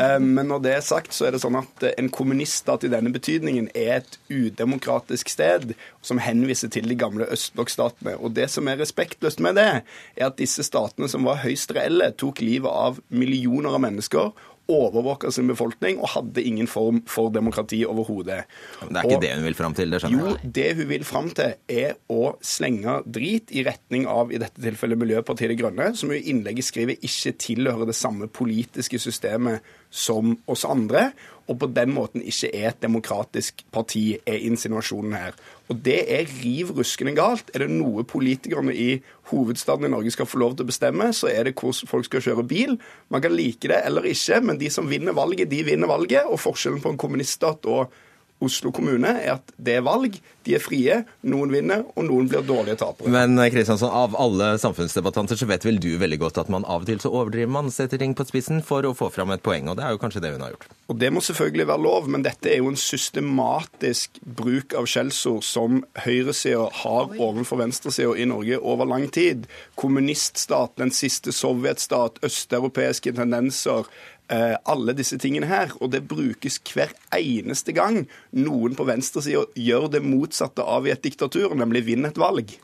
[0.00, 2.90] Eh, men når det er sagt, så er det sånn at eh, en kommuniststat i
[2.92, 5.74] denne betydningen er et udemokratisk sted
[6.06, 8.14] som henviser til de gamle østblokkstatene.
[8.22, 12.12] Og det som er respektløst med det, er at disse statene som var høyst reelle,
[12.22, 14.30] tok livet av millioner av mennesker
[14.70, 18.44] overvåka sin befolkning og hadde ingen form for demokrati overhodet.
[18.80, 19.90] Det er ikke og, det hun vil fram til?
[19.90, 20.36] det skjønner jeg.
[20.36, 24.62] Jo, det hun vil fram til, er å slenge drit i retning av i dette
[24.62, 29.66] tilfellet Miljøpartiet De Grønne, som hun i innlegget skriver ikke tilhører det samme politiske systemet
[29.90, 31.10] som oss andre,
[31.50, 35.38] og på den måten ikke er et demokratisk parti, er insinuasjonen her.
[35.70, 37.50] Og det er riv ruskende galt.
[37.54, 39.00] Er det noe politikerne i
[39.32, 42.22] hovedstaden i Norge skal få lov til å bestemme, så er det hvor folk skal
[42.22, 42.76] kjøre bil.
[43.10, 46.30] Man kan like det eller ikke, men de som vinner valget, de vinner valget.
[46.30, 47.90] Og forskjellen på en kommuniststat og
[48.40, 50.16] Oslo kommune er at det er valg,
[50.48, 50.94] de er frie,
[51.28, 53.12] noen vinner, og noen blir dårlige tapere.
[53.12, 56.88] Men Kristiansson, av alle samfunnsdebattanter så vet vel du veldig godt at man av og
[56.88, 59.76] til så overdriver man, setter ting på spissen for å få fram et poeng, og
[59.76, 60.70] det er jo kanskje det hun har gjort.
[60.90, 65.44] Og det må selvfølgelig være lov, men dette er jo en systematisk bruk av skjellsord
[65.46, 69.44] som høyresida har overfor venstresida i Norge over lang tid.
[69.80, 73.86] Kommuniststat, den siste sovjetstat, østeuropeiske tendenser,
[74.19, 75.72] Eh, alle disse tingene her.
[75.82, 78.04] Og det brukes hver eneste gang
[78.36, 82.54] noen på venstresida gjør det motsatte av i et diktatur, nemlig vinner et valg.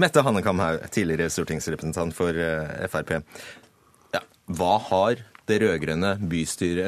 [0.00, 3.18] Mette Hannekamhaug, tidligere stortingsrepresentant for eh, Frp.
[4.14, 4.22] Ja,
[4.56, 6.14] hva har det rød-grønne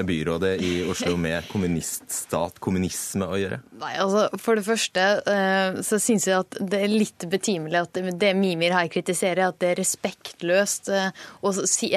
[0.06, 3.58] byrådet i Oslo med kommuniststat, kommunisme, å gjøre?
[3.82, 8.00] Nei, altså For det første eh, så syns jeg at det er litt betimelig at
[8.20, 11.10] det Mimir her kritiserer, at det er respektløst eh,
[11.42, 11.52] å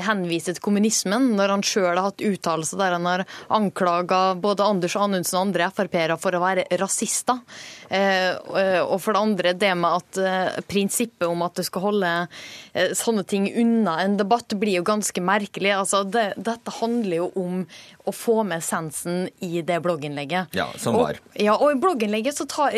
[0.06, 4.98] henvise til kommunismen, når han sjøl har hatt uttalelser der han har anklaga både Anders
[5.00, 7.42] Anundsen og andre Frp-ere for å være rasister.
[7.90, 8.34] Eh,
[8.86, 12.12] og for det andre det med at prinsippet om at du skal holde
[12.98, 15.72] sånne ting unna en debatt, blir jo ganske merkelig.
[15.76, 16.26] Altså, det,
[16.56, 17.64] dette handler jo om
[18.06, 20.56] å få med essensen i det blogginnlegget.
[20.58, 21.20] Ja, som var.
[21.22, 22.76] Og, ja, og i blogginnlegget så tar,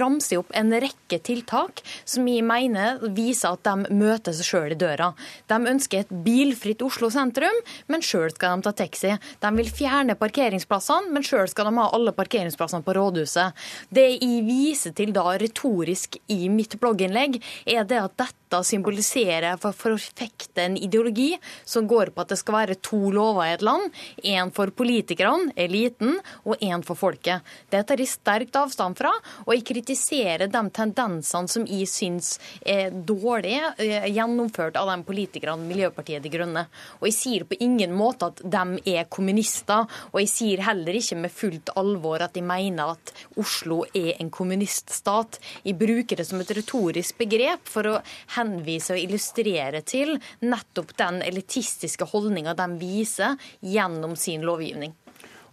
[0.00, 4.74] ramser jeg opp en rekke tiltak som jeg mener viser at de møter seg sjøl
[4.74, 5.12] i døra.
[5.50, 7.60] De ønsker et bilfritt Oslo sentrum,
[7.92, 9.14] men sjøl skal de ta taxi.
[9.42, 13.66] De vil fjerne parkeringsplassene, men sjøl skal de ha alle parkeringsplassene på rådhuset.
[13.94, 19.74] Det jeg viser til da retorisk i mitt blogginnlegg, er det at dette symboliserer for,
[19.74, 21.32] for å forfekte en ideologi
[21.66, 23.90] som går på at det skal være to lover i et land.
[24.36, 27.44] En for politikerne, eliten, og én for folket.
[27.70, 29.12] Det tar jeg sterkt avstand fra,
[29.44, 35.68] og jeg kritiserer de tendensene som jeg syns er dårlig eh, gjennomført av de politikerne
[35.68, 36.66] Miljøpartiet De Grønne.
[37.00, 41.18] Og jeg sier på ingen måte at de er kommunister, og jeg sier heller ikke
[41.20, 45.40] med fullt alvor at de mener at Oslo er en kommuniststat.
[45.64, 48.00] Jeg bruker det som et retorisk begrep for å
[48.36, 54.94] henvise og illustrere til nettopp den elitistiske holdninga de viser gjennom sin lovgivning.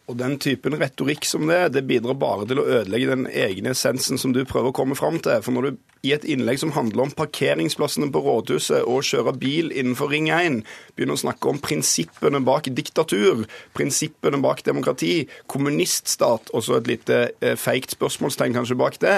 [0.10, 4.20] Og Den typen retorikk som det, det bidrar bare til å ødelegge den egne essensen
[4.20, 5.43] som du prøver å komme fram til.
[5.45, 9.70] For når du i et innlegg som handler om parkeringsplassene på rådhuset og kjøre bil
[9.70, 10.64] innenfor Ring 1,
[10.97, 13.45] begynner å snakke om prinsippene bak diktatur,
[13.78, 19.18] prinsippene bak demokrati, kommuniststat, og så et lite eh, feigt spørsmålstegn kanskje bak det.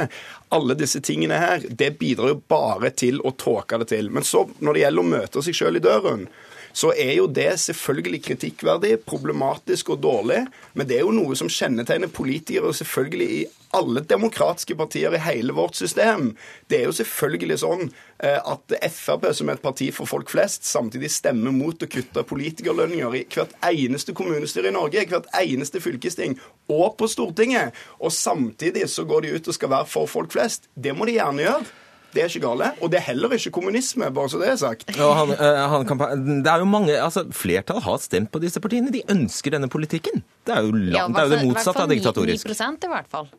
[0.53, 4.11] Alle disse tingene her, det bidrar jo bare til å tåke det til.
[4.11, 6.27] Men så, når det gjelder å møte seg sjøl i døren,
[6.73, 10.43] så er jo det selvfølgelig kritikkverdig, problematisk og dårlig.
[10.73, 13.43] Men det er jo noe som kjennetegner politikere selvfølgelig i
[13.73, 16.31] alle demokratiske partier i hele vårt system.
[16.69, 17.87] Det er jo selvfølgelig sånn
[18.21, 22.25] eh, at Frp, som er et parti for folk flest, samtidig stemmer mot å kutte
[22.29, 26.37] politikerlønninger i hvert eneste kommunestyre i Norge, hvert eneste fylkesting
[26.73, 27.73] og på Stortinget.
[28.01, 30.69] Og samtidig så går de ut og skal være for folk flest.
[30.73, 31.82] Det må de gjerne gjøre.
[32.13, 32.71] Det er ikke gale.
[32.79, 34.91] Og det er heller ikke kommunisme, bare så det er sagt.
[34.97, 36.03] Han, eh, han kan,
[36.45, 38.93] det er jo mange, altså Flertallet har stemt på disse partiene.
[38.93, 40.21] De ønsker denne politikken.
[40.45, 42.53] Det er jo, land, ja, det, er jo det motsatte av diktatorisk.
[42.53, 43.31] 9 i hvert fall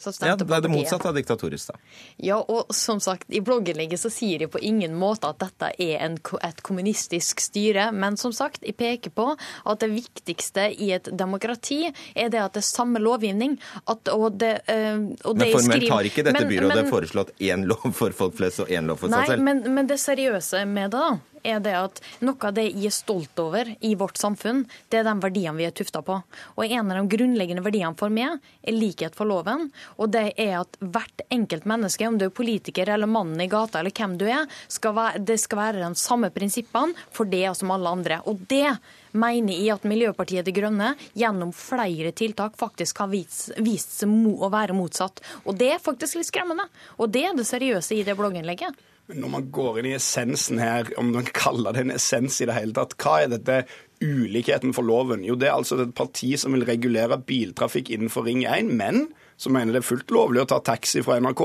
[0.00, 1.96] som stemte ja, det er det motsatte av diktatorisk, da.
[2.24, 6.04] Ja, og som sagt, i blogginnlegget så sier de på ingen måte at dette er
[6.06, 11.10] en, et kommunistisk styre, men som sagt, jeg peker på at det viktigste i et
[11.12, 13.58] demokrati er det at det er samme lovgivning.
[13.84, 17.90] At, og det, og det men formelt har ikke dette byrådet men, foreslått én lov
[17.96, 19.44] for folk flest og én lov for nei, seg selv?
[19.50, 22.94] Men, men det seriøse med det, da er det at noe av det jeg er
[22.94, 26.20] stolt over i vårt samfunn, det er de verdiene vi er tufta på.
[26.56, 29.68] Og en av de grunnleggende verdiene for meg er likhet for loven.
[29.98, 33.80] Og det er at hvert enkelt menneske, om du er politiker eller mannen i gata
[33.80, 37.72] eller hvem du er, skal være, det skal være de samme prinsippene for det som
[37.74, 38.20] alle andre.
[38.30, 38.76] Og det
[39.12, 44.50] mener jeg at Miljøpartiet De Grønne gjennom flere tiltak faktisk har vist, vist seg å
[44.52, 45.22] være motsatt.
[45.44, 46.68] Og det er faktisk litt skremmende.
[46.98, 48.89] Og det er det seriøse i det blogginnlegget.
[49.10, 52.56] Når man går inn i essensen her, om man kaller det en essens i det
[52.56, 53.62] hele tatt, hva er dette
[54.00, 55.24] ulikheten for loven?
[55.26, 59.08] Jo, det er altså et parti som vil regulere biltrafikk innenfor Ring 1, men
[59.40, 61.42] som mener det er fullt lovlig å ta taxi fra NRK.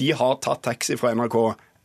[0.00, 1.38] De har tatt taxi fra NRK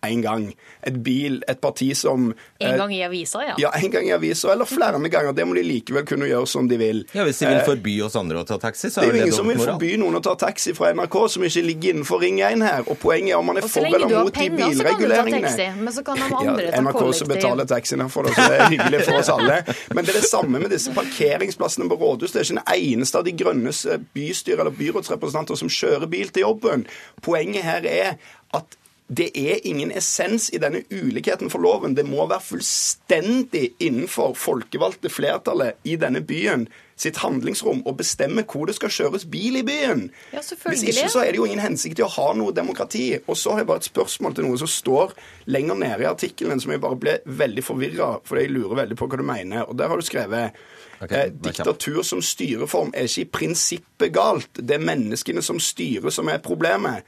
[0.06, 0.46] én gang.
[0.88, 2.30] Et bil, et parti som
[2.60, 3.56] En gang i avisa, ja.
[3.60, 5.34] Ja, en gang i avisa, eller flere ganger.
[5.36, 7.04] Det må de likevel kunne gjøre som de vil.
[7.14, 9.26] Ja, Hvis de vil eh, forby oss andre å ta taxi, så er det jo
[9.28, 12.40] ingen som vil forby noen å ta taxi fra NRK som ikke ligger innenfor Ring
[12.40, 12.88] 1 her.
[12.88, 15.52] Og poenget er om man er for eller mot de bilreguleringene.
[15.52, 18.60] Taxi, men så kan de andre ja, NRK som betaler taxien for det, så det
[18.60, 19.60] er hyggelig for oss alle.
[19.94, 22.34] Men det er det samme med disse parkeringsplassene på rådhus.
[22.34, 26.32] Det er ikke den eneste av de grønnes eh, bystyre- eller byrådsrepresentanter som kjører bil
[26.32, 26.88] til jobben.
[27.26, 28.14] Poenget her er
[28.56, 28.79] at
[29.10, 31.96] det er ingen essens i denne ulikheten for loven.
[31.98, 36.68] Det må være fullstendig innenfor folkevalgte flertallet i denne byen
[37.00, 40.10] sitt handlingsrom å bestemme hvor det skal kjøres bil i byen.
[40.36, 43.08] Ja, Hvis ikke så er det jo ingen hensikt i å ha noe demokrati.
[43.26, 45.16] Og så har jeg bare et spørsmål til noe som står
[45.50, 49.08] lenger nede i artikkelen, som jeg bare ble veldig forvirra, fordi jeg lurer veldig på
[49.10, 49.64] hva du mener.
[49.66, 50.62] Og der har du skrevet
[51.00, 54.50] Okay, eh, diktatur som styreform er ikke i prinsippet galt.
[54.60, 57.08] Det er menneskene som styrer, som er problemet.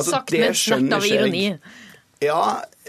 [0.00, 1.44] Altså, Sagt med et snert av ironi.
[2.24, 2.40] Ja,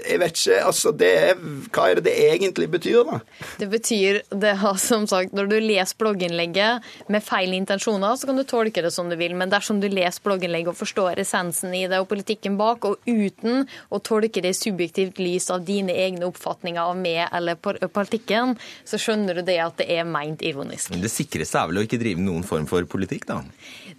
[0.07, 0.59] jeg vet ikke.
[0.65, 1.41] Altså, det er,
[1.71, 3.19] hva er det det egentlig betyr, da?
[3.59, 8.39] Det betyr det har som sagt, Når du leser blogginnlegget med feil intensjoner, så kan
[8.39, 9.35] du tolke det som du vil.
[9.37, 13.65] Men dersom du leser blogginnlegget og forstår essensen i det og politikken bak, og uten
[13.89, 18.99] å tolke det i subjektivt lys av dine egne oppfatninger av meg eller politikken, så
[19.01, 20.91] skjønner du det at det er meint ironisk.
[20.93, 23.41] Men det sikreste er vel å ikke drive noen form for politikk, da?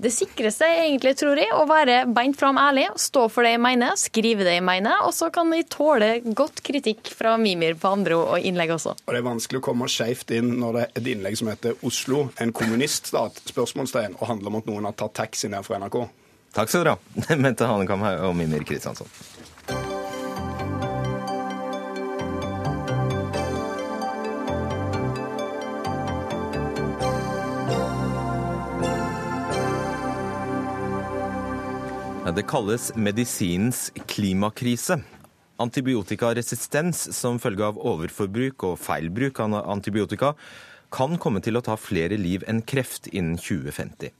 [0.02, 3.62] Det sikreste er egentlig, tror jeg, å være beint fram ærlig, stå for det jeg
[3.62, 5.91] mener, skrive det jeg mener, og så kan jeg tåle
[6.34, 8.96] godt kritikk fra Mimir på andre og innlegg også.
[9.06, 11.74] Og Det er vanskelig å komme skeivt inn når det er et innlegg som heter
[11.82, 16.08] 'Oslo, en kommuniststat?' spørsmålstegn, og handler om at noen har tatt taxi ned fra NRK.
[16.52, 19.08] Takk skal dere ha, Mente Hanekam og Mimir Kristiansson.
[32.32, 34.96] Det kalles medisinens klimakrise.
[35.60, 40.32] Antibiotikaresistens som følge av overforbruk og feilbruk av antibiotika
[40.92, 44.12] kan komme til å ta flere liv enn kreft innen 2050.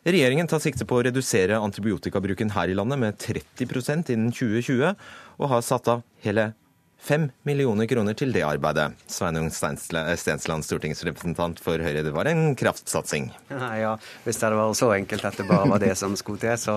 [0.00, 4.94] Regjeringen tar sikte på å redusere antibiotikabruken her i landet med 30% innen 2020,
[5.36, 6.52] og har satt av hele
[7.00, 8.90] Fem millioner kroner til det arbeidet.
[9.08, 12.02] Sveinung Stensland, stortingsrepresentant for Høyre.
[12.04, 13.30] Det var en kraftsatsing?
[13.48, 13.94] Nei, Ja,
[14.26, 16.52] hvis det vært så enkelt at det bare var det som skulle til.
[16.60, 16.74] Så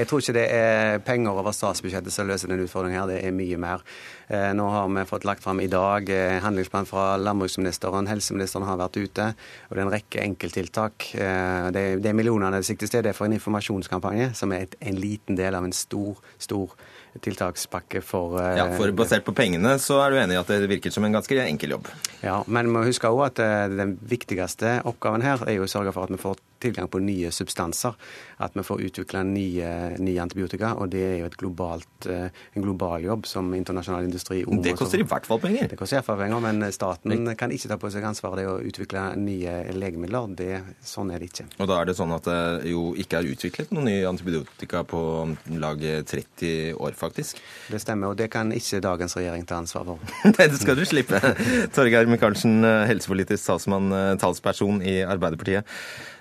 [0.00, 3.12] jeg tror ikke det er penger over statsbudsjettet som løser denne utfordringen her.
[3.12, 3.84] Det er mye mer.
[4.26, 8.10] Eh, nå har vi fått lagt fram i dag eh, handlingsplan fra landbruksministeren.
[8.10, 9.28] Helseministeren har vært ute.
[9.68, 11.06] Og det er en rekke enkelttiltak.
[11.14, 14.74] Eh, det, det millionene det siktes til, det er for en informasjonskampanje, som er et,
[14.82, 16.74] en liten del av en stor, stor
[17.20, 20.70] tiltakspakke for eh, Ja, for Basert på pengene så er du enig i at det
[20.70, 21.90] virker som en ganske enkel jobb?
[22.22, 25.70] Ja, men vi må huske også at eh, den viktigste oppgaven her er jo å
[25.70, 27.96] sørge for at vi får tilgang på nye substanser.
[28.42, 30.74] At vi får utvikla nye, nye, antibiotika.
[30.80, 35.06] Og det er jo globalt, eh, en global jobb som internasjonal industri Det koster i
[35.06, 35.68] hvert fall penger?
[35.68, 38.46] Det koster i hvert fall penger, men staten kan ikke ta på seg ansvaret det
[38.48, 40.34] å utvikle nye legemidler.
[40.36, 40.50] Det,
[40.84, 41.46] sånn er det ikke.
[41.58, 45.00] Og da er det sånn at det jo ikke er utviklet noen nye antibiotika på
[45.22, 47.40] om lag 30 år, faktisk?
[47.70, 50.14] Det stemmer, og det kan ikke dagens regjering ta ansvar for.
[50.36, 51.20] Nei, det skal du slippe.
[51.74, 53.92] Torgeir Micaelsen, helsepolitisk talsmann,
[54.22, 55.68] talsperson i Arbeiderpartiet.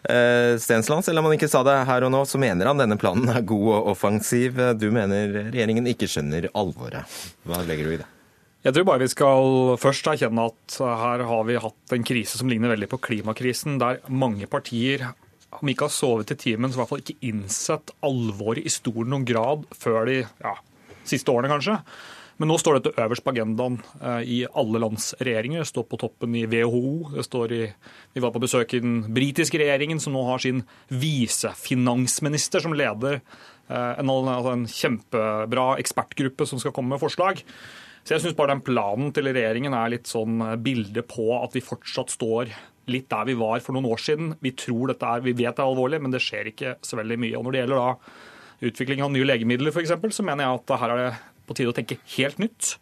[0.09, 2.97] Eh, Stensland, selv om han ikke sa det her og nå, så mener han denne
[3.01, 4.57] planen er god og offensiv.
[4.81, 7.21] Du mener regjeringen ikke skjønner alvoret.
[7.45, 8.09] Hva legger du i det?
[8.61, 12.49] Jeg tror bare vi skal først erkjenne at her har vi hatt en krise som
[12.49, 15.07] ligner veldig på klimakrisen, der mange partier
[15.57, 19.01] om ikke har sovet i timen, så i hvert fall ikke innsett alvoret i stor
[19.01, 20.53] noen grad før de ja,
[21.09, 21.79] siste årene, kanskje.
[22.41, 25.61] Men nå står dette øverst på agendaen eh, i alle lands regjeringer.
[25.61, 27.11] Det står på toppen i WHO.
[27.13, 27.59] Det står i,
[28.15, 33.19] vi var på besøk i den britiske regjeringen, som nå har sin visefinansminister som leder
[33.19, 37.45] eh, en, altså en kjempebra ekspertgruppe som skal komme med forslag.
[38.01, 41.53] Så jeg syns bare den planen til regjeringen er litt sånn eh, bilde på at
[41.53, 42.49] vi fortsatt står
[42.89, 44.35] litt der vi var for noen år siden.
[44.41, 47.21] Vi tror dette er, vi vet det er alvorlig, men det skjer ikke så veldig
[47.21, 47.37] mye.
[47.37, 50.95] Og når det gjelder da utvikling av nye legemidler f.eks., så mener jeg at her
[50.95, 51.11] er det
[51.47, 52.75] på tide å tenke helt nytt.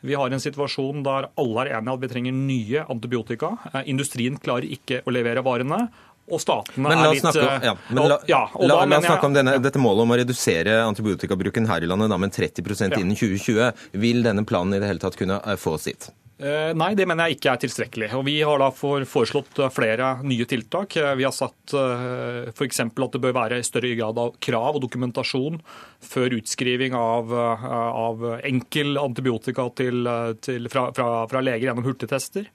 [0.00, 3.56] Vi har en situasjon der alle er enige at vi trenger nye antibiotika.
[3.72, 5.88] Eh, industrien klarer ikke å levere varene.
[6.30, 9.56] Og statene er litt snakke, ja, men La, ja, la, la oss snakke om denne,
[9.58, 13.88] dette målet om å redusere antibiotikabruken her i landet da, med 30% innen 2020.
[13.98, 15.88] Vil denne planen i det hele tatt kunne eh, få oss?
[15.90, 18.08] Eh, nei, det mener jeg ikke er tilstrekkelig.
[18.16, 20.96] Og Vi har da foreslått eh, flere nye tiltak.
[20.96, 22.80] Eh, vi har satt f.eks.
[22.80, 25.60] at det bør være i større grad av krav og dokumentasjon
[26.02, 30.08] før utskriving av, av enkel antibiotika til,
[30.42, 32.48] til, fra, fra, fra, leger gjennom hurtigtester.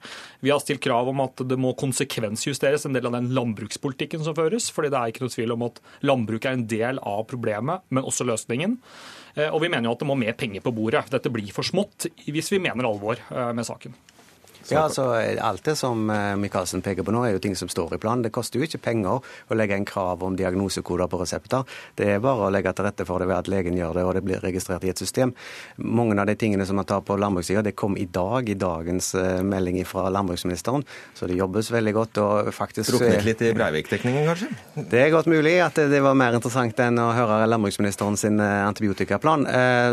[0.44, 4.36] Vi har stilt krav om at det må konsekvensjusteres en del av den landbrukspolitikken som
[4.36, 4.68] føres.
[4.74, 8.04] fordi det er ikke noe tvil om at landbruket er en del av problemet, men
[8.04, 8.80] også løsningen.
[9.36, 11.06] Eh, og vi mener jo at det må mer penger på bordet.
[11.12, 13.96] Dette blir for smått hvis vi mener alvor eh, med saken.
[14.70, 15.06] Ja, altså
[15.42, 18.24] Alt det som eh, Michaelsen peker på nå, er jo ting som står i planen.
[18.26, 21.66] Det koster jo ikke penger å legge en krav om diagnosekoder på resepter.
[21.98, 24.14] Det er bare å legge til rette for det ved at legen gjør det, og
[24.16, 25.34] det blir registrert i et system.
[25.76, 29.12] Mange av de tingene som man tar på landbrukssida, det kom i dag, i dagens
[29.18, 30.84] uh, melding fra landbruksministeren.
[31.14, 32.22] Så det jobbes veldig godt.
[32.22, 32.96] og faktisk...
[32.96, 34.50] Druknet litt i Breivik-dekningen, kanskje?
[34.90, 38.62] Det er godt mulig at det var mer interessant enn å høre landbruksministeren sin eh,
[38.66, 39.46] antibiotikaplan.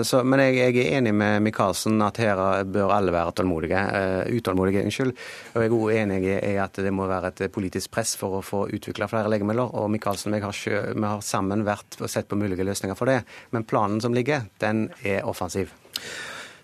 [0.07, 3.84] Så, men jeg, jeg, er enig med Michaelsen at her bør alle være tålmodige.
[3.84, 4.21] Uh,
[4.64, 4.84] utålmodige utålmodige.
[4.84, 5.14] Unnskyld.
[5.53, 8.43] Og jeg er også enig i at det må være et politisk press for å
[8.43, 9.74] få utvikla flere legemidler.
[9.76, 12.95] Og Michaelsen og jeg har, selv, vi har sammen vært og sett på mulige løsninger
[12.95, 13.24] for det.
[13.51, 15.74] Men planen som ligger, den er offensiv.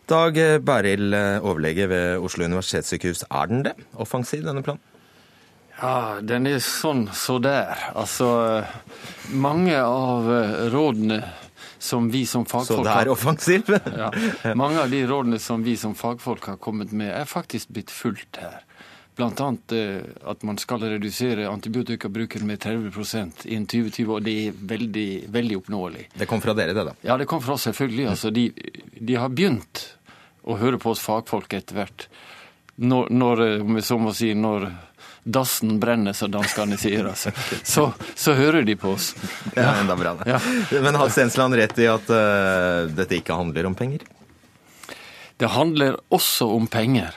[0.10, 1.14] Dag Berild,
[1.46, 3.28] overlege ved Oslo universitetssykehus.
[3.30, 3.76] Er den det?
[3.94, 4.82] Offensiv, denne planen?
[5.80, 7.78] Ja, den er sånn så der.
[7.96, 8.66] Altså,
[9.32, 10.26] mange av
[10.74, 11.22] rådene
[11.80, 13.70] som vi som fagfolk Så det er offensivt?
[14.02, 14.12] ja,
[14.56, 18.42] mange av de rådene som vi som fagfolk har kommet med, er faktisk blitt fulgt
[18.44, 18.66] her.
[19.20, 19.98] Annet eh,
[20.32, 26.06] at man skal redusere antibiotikabruken med 30 innen 2020, og det er veldig, veldig oppnåelig.
[26.14, 26.96] Det kom fra dere, det da?
[27.04, 28.08] Ja, det kom fra oss, selvfølgelig.
[28.14, 28.48] Altså, de,
[28.96, 29.84] de har begynt
[30.48, 32.08] å høre på oss fagfolk etter hvert.
[32.80, 34.70] Når, når, eh, om jeg så må si, når
[35.32, 37.32] dassen brenner, som danskene sier, altså.
[37.64, 39.14] så, så hører de på oss.
[39.56, 40.40] Ja, enda bra, Ja.
[40.82, 44.06] Men har Stensland rett i at uh, dette ikke handler om penger?
[45.40, 47.16] Det handler også om penger.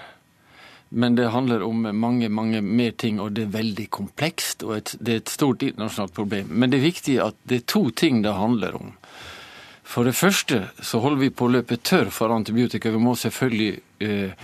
[0.94, 4.62] Men det handler om mange mange mer ting, og det er veldig komplekst.
[4.62, 6.50] og et, Det er et stort internasjonalt problem.
[6.50, 8.92] Men det er viktig at det er to ting det handler om.
[9.82, 12.92] For det første så holder vi på å løpe tørr for antibiotika.
[12.92, 14.36] Vi må selvfølgelig eh,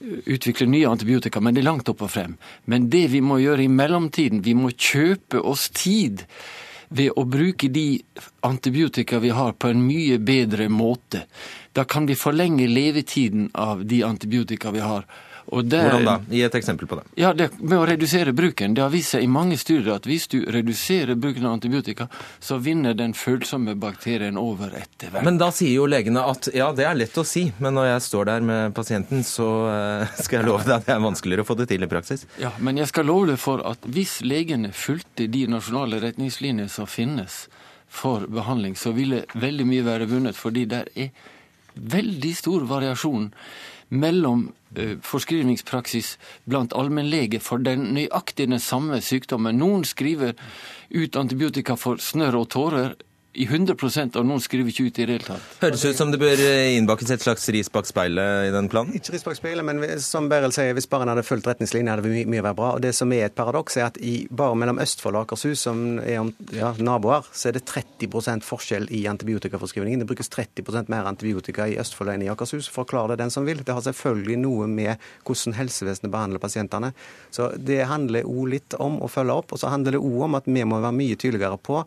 [0.00, 2.36] utvikle nye antibiotika, men det er langt opp og frem.
[2.64, 6.26] Men det vi må gjøre i mellomtiden, vi må kjøpe oss tid
[6.88, 8.02] ved å bruke de
[8.46, 11.24] antibiotika vi har, på en mye bedre måte.
[11.74, 15.06] Da kan vi forlenge levetiden av de antibiotika vi har.
[15.46, 16.16] Det, Hvordan da?
[16.30, 17.04] Gi et eksempel på det.
[17.14, 18.74] Ja, det, Med å redusere bruken.
[18.74, 22.08] Det har vist seg i mange studier at hvis du reduserer bruken av antibiotika,
[22.42, 25.26] så vinner den følsomme bakterien over etter hvert.
[25.26, 28.06] Men da sier jo legene at ja, det er lett å si, men når jeg
[28.08, 31.50] står der med pasienten, så uh, skal jeg love deg at det er vanskeligere å
[31.52, 32.26] få det til i praksis.
[32.42, 36.90] Ja, men jeg skal love deg for at hvis legene fulgte de nasjonale retningslinjer som
[36.90, 37.44] finnes
[37.86, 41.14] for behandling, så ville veldig mye være vunnet, fordi det er
[41.76, 43.30] veldig stor variasjon
[43.88, 49.58] mellom eh, forskrivningspraksis blant allmennleger for den nøyaktig den samme sykdommen.
[49.60, 50.34] Noen skriver
[50.90, 52.96] ut antibiotika for snørr og tårer,
[53.36, 55.48] i 100% av noen skriver ikke ut i det hele tatt.
[55.60, 56.40] Høres ut som det bør
[56.76, 58.94] innbakkes et slags ris bak speilet i den planen?
[58.96, 62.06] Ikke ris bak speilet, men som Beryl sier, hvis bare en hadde fulgt retningslinjene, hadde
[62.06, 62.70] det mye, mye vært bra.
[62.78, 65.84] Og det som er et paradoks, er at i, bare mellom Østfold og Akershus, som
[66.00, 70.04] er om, ja, naboer, så er det 30% forskjell i antibiotikaforskrivningen.
[70.04, 72.70] Det brukes 30% mer antibiotika i Østfold enn i Akershus.
[72.72, 73.60] Forklar det den som vil.
[73.66, 74.96] Det har selvfølgelig noe med
[75.28, 76.94] hvordan helsevesenet behandler pasientene.
[77.30, 80.40] Så det handler òg litt om å følge opp, og så handler det òg om
[80.40, 81.84] at vi må være mye tydeligere på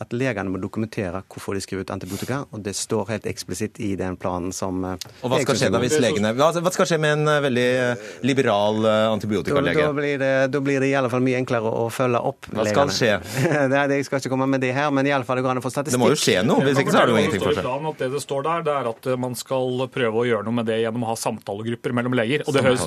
[0.00, 3.92] at legene må dokumentere hvorfor de skriver ut antibiotika, og det står helt eksplisitt i
[4.00, 7.18] den planen som eh, Og hva skal skje da hvis legene Hva skal skje med
[7.18, 9.80] en eh, veldig eh, liberal antibiotikalege?
[9.80, 12.48] Da, da, blir det, da blir det i alle fall mye enklere å følge opp
[12.50, 12.96] Hva skal legene.
[12.96, 13.44] skje?
[13.72, 15.62] det, jeg skal ikke komme med det her, men i alle fall det går an
[15.62, 15.98] å få statistikk.
[15.98, 17.98] Det må jo skje noe, hvis ikke så har det jo ingenting for seg.
[18.00, 20.80] Det det står der, det er at man skal prøve å gjøre noe med det
[20.82, 22.44] gjennom å ha samtalegrupper mellom leger.
[22.48, 22.86] Og det høres,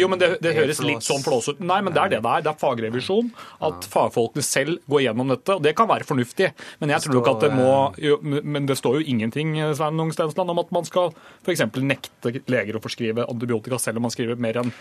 [0.00, 1.64] jo, men det, det høres litt sånn flåsete ut.
[1.68, 2.44] Nei, men det er det det er.
[2.44, 3.30] Det er fagrevisjon.
[3.68, 5.56] At fagfolkene selv går gjennom dette.
[5.58, 6.53] Og det kan være fornuftig.
[6.80, 10.50] Men jeg tror nok at det må jo, Men det står jo ingenting Svein Ungstensland,
[10.50, 11.12] om at man skal
[11.44, 11.64] f.eks.
[11.82, 14.72] nekte leger å forskrive antibiotika selv om man skriver mer enn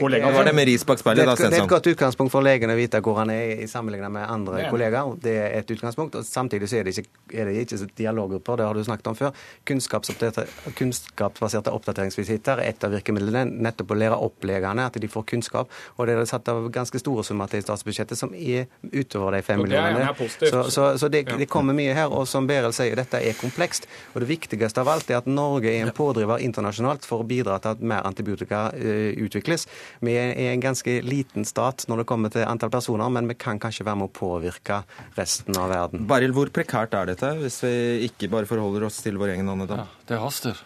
[0.00, 0.32] kollegaer.
[0.32, 3.62] Det, det, det Det er et godt utgangspunkt for legen å vite hvor han er
[3.64, 5.16] i sammenlignet med andre kollegaer.
[5.22, 6.18] Det er et utgangspunkt.
[6.18, 9.18] og Samtidig så er det ikke, er det ikke dialoggrupper, det har du snakket om
[9.18, 9.42] før.
[9.68, 13.44] Kunnskapsbaserte oppdateringsvisitter er et av virkemidlene.
[13.66, 15.72] Nettopp å lære opp legene, at de får kunnskap.
[15.96, 19.42] Og det er satt av ganske store summer til i statsbudsjettet som er utover de
[19.46, 20.12] fem millionene.
[20.38, 22.12] Så, så, så det, det kommer mye her.
[22.12, 23.88] Og som Beryl sier, dette er komplekst.
[24.12, 27.58] Og det viktigste av alt er at Norge er en pådriver internasjonalt for å bidra
[27.62, 29.66] til at mer antibiotika uh, utvikles.
[30.04, 33.60] Vi er en ganske liten stat når det kommer til antall personer, men vi kan
[33.62, 34.82] kanskje være med å påvirke
[35.18, 36.06] resten av verden.
[36.10, 37.72] Baril, hvor prekært er dette, hvis vi
[38.08, 39.84] ikke bare forholder oss til vår egen andedam?
[39.84, 40.60] Ja, det haster.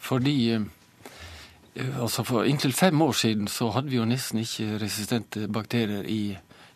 [0.00, 0.68] Fordi uh,
[2.02, 6.22] altså For inntil fem år siden så hadde vi jo nesten ikke resistente bakterier i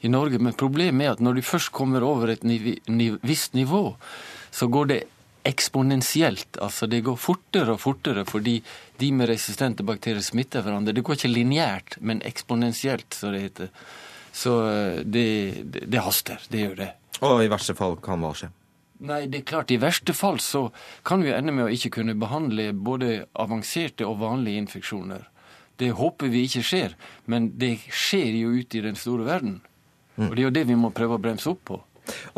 [0.05, 0.39] i Norge.
[0.39, 2.45] Men problemet er at når de først kommer over et
[3.25, 3.85] visst nivå,
[4.55, 5.03] så går det
[5.45, 6.59] eksponentielt.
[6.63, 8.59] Altså det går fortere og fortere fordi
[9.01, 10.95] de med resistente bakterier smitter hverandre.
[10.97, 13.73] Det går ikke lineært, men eksponentielt, som det heter.
[14.35, 15.27] Så eh, det,
[15.63, 16.41] det, det, haster.
[16.49, 16.91] Det gjør det.
[17.23, 18.51] Og i verste fall kan hva skje?
[19.05, 20.69] Nei, det er klart I verste fall så
[21.07, 25.29] kan vi ende med å ikke kunne behandle både avanserte og vanlige infeksjoner.
[25.83, 26.95] Det håper vi ikke skjer,
[27.27, 29.59] men det skjer jo ute i den store verden.
[30.17, 30.29] Mm.
[30.29, 31.81] Og Det er jo det vi må prøve å bremse opp på.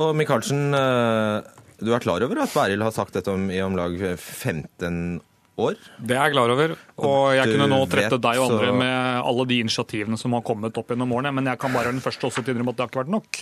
[0.02, 1.40] Og Michaelsen, eh,
[1.82, 5.24] du er klar over at Bæril har sagt dette om, i om lag 15 år?
[5.96, 6.76] Det er jeg klar over.
[7.06, 10.76] Og jeg kunne nå trette deg og andre med alle de initiativene som har kommet
[10.76, 12.78] opp gjennom årene, men jeg kan bare være den første også til å innrømme at
[12.78, 13.40] det har ikke vært nok.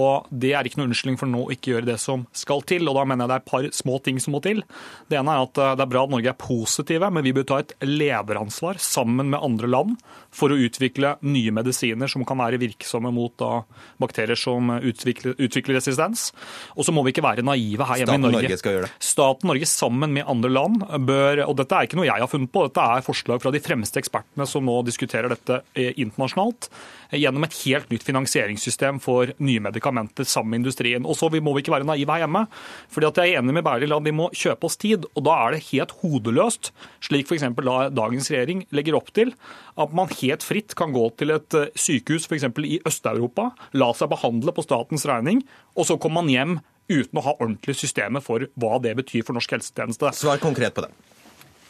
[0.00, 2.88] Og det er ikke noe unnskyldning for nå å ikke gjøre det som skal til.
[2.88, 4.62] Og da mener jeg det er et par små ting som må til.
[5.10, 7.48] Det ene er at eh, det er bra at Norge er positive, men vi bør
[7.48, 9.96] ta et lederansvar sammen med andre land
[10.34, 13.62] for å utvikle nye medisiner som kan være virksomme mot da,
[14.02, 16.30] bakterier som utvikler, utvikler, resistens.
[16.74, 18.42] Og så må vi ikke være naive her hjemme Staten i Norge.
[18.48, 19.06] Norge skal gjøre det.
[19.12, 22.50] Staten Norge sammen med andre land bør, og dette er ikke noe jeg har funnet
[22.50, 26.66] på, dette er forslag fra de fremste ekspertene som nå diskuterer dette eh, internasjonalt,
[27.12, 31.06] eh, gjennom et helt nytt finansieringssystem for nye medikamenter sammen med industrien.
[31.06, 32.46] Og så må vi ikke være naive her hjemme.
[32.90, 35.38] fordi at jeg er enig med Berlil at vi må kjøpe oss tid, og da
[35.44, 36.72] er det helt hodeløst,
[37.06, 37.46] slik f.eks.
[37.94, 39.34] dagens regjering legger opp til,
[39.78, 42.50] at man helt fritt kan gå til et eh, sykehus f.eks.
[42.66, 45.44] i Øst-Europa, la seg behandle på statens regning,
[45.78, 49.36] og så kommer man hjem uten å ha ordentlige systemer for hva det betyr for
[49.36, 50.12] norsk helsetjeneste.
[50.18, 50.92] Svar konkret på det.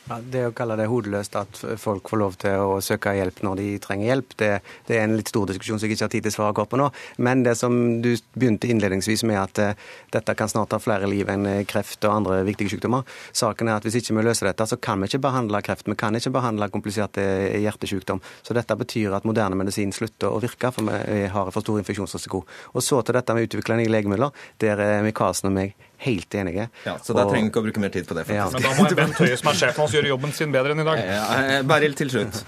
[0.04, 3.56] Ja, det å kalle det hodeløst at folk får lov til å søke hjelp når
[3.56, 4.50] de trenger hjelp, det,
[4.84, 6.76] det er en litt stor diskusjon som jeg ikke har tid til å svare på
[6.76, 6.88] nå.
[7.24, 11.30] Men det som du begynte innledningsvis med, at uh, dette kan snart ta flere liv
[11.32, 13.08] enn eh, kreft og andre viktige sykdommer.
[13.32, 15.88] Saken er at hvis ikke vi løser dette, så kan vi ikke behandle kreft.
[15.88, 18.20] Vi kan ikke behandle komplisert eh, hjertesykdom.
[18.44, 22.44] Så dette betyr at moderne medisin slutter å virke, for vi har for stor infeksjonsrisiko.
[22.76, 24.46] Og så til dette med utvikling av nye legemidler.
[24.60, 25.74] Der er Micaelsen og meg
[26.04, 26.68] helt enige.
[26.84, 28.26] Ja, Så da trenger vi ikke å bruke mer tid på det.
[28.32, 28.46] Ja.
[28.52, 30.86] Men da må Bent Høie, som er sjefen hans, gjøre jobben sin bedre enn i
[30.86, 31.02] dag.
[31.08, 32.42] Ja, Beril, til slutt.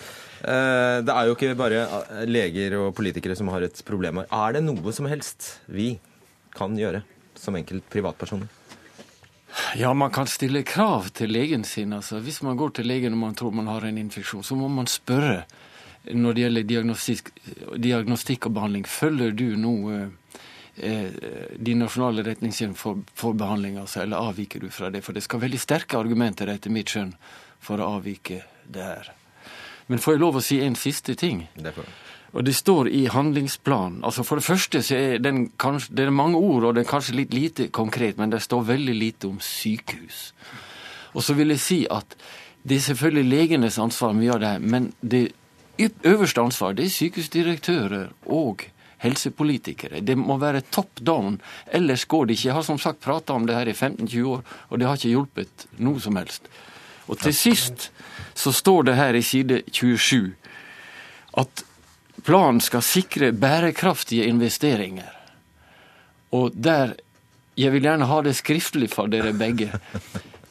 [0.46, 4.28] Eh, det er jo ikke bare eh, leger og politikere som har et problem her.
[4.30, 5.94] Er det noe som helst vi
[6.56, 7.02] kan gjøre
[7.36, 8.50] som enkelt privatpersoner?
[9.80, 11.94] Ja, man kan stille krav til legen sin.
[11.96, 14.68] Altså, hvis man går til legen og man tror man har en infeksjon, så må
[14.68, 15.46] man spørre
[16.12, 17.30] når det gjelder diagnostikk,
[17.82, 18.84] diagnostikk og behandling.
[18.86, 20.06] Følger du nå Eh,
[20.76, 25.00] de nasjonale retningslinjene for, for behandling, altså, eller avviker du fra det?
[25.04, 27.14] For det skal veldig sterke argumenter, etter mitt skjønn,
[27.64, 29.12] for å avvike det her.
[29.86, 31.46] Men får jeg lov å si en siste ting?
[31.54, 31.86] Derfor.
[32.36, 34.02] og det står i handlingsplanen.
[34.04, 36.90] Altså For det første så er den kanskje, det er mange ord, og det er
[36.90, 40.34] kanskje litt lite konkret, men det står veldig lite om sykehus.
[41.14, 42.16] Og så vil jeg si at
[42.66, 45.30] det er selvfølgelig legenes ansvar mye av det her, men det
[46.04, 48.66] øverste ansvaret det er sykehusdirektører og
[49.06, 50.02] helsepolitikere.
[50.04, 52.48] Det må være top down, ellers går det ikke.
[52.50, 55.14] Jeg har som sagt prata om det her i 15-20 år, og det har ikke
[55.14, 56.50] hjulpet noe som helst.
[57.06, 57.90] Og til sist
[58.34, 60.34] så står det her i side 27
[61.40, 61.64] at
[62.26, 65.12] planen skal sikre bærekraftige investeringer.
[66.34, 66.96] Og der
[67.56, 69.70] Jeg vil gjerne ha det skriftlig for dere begge.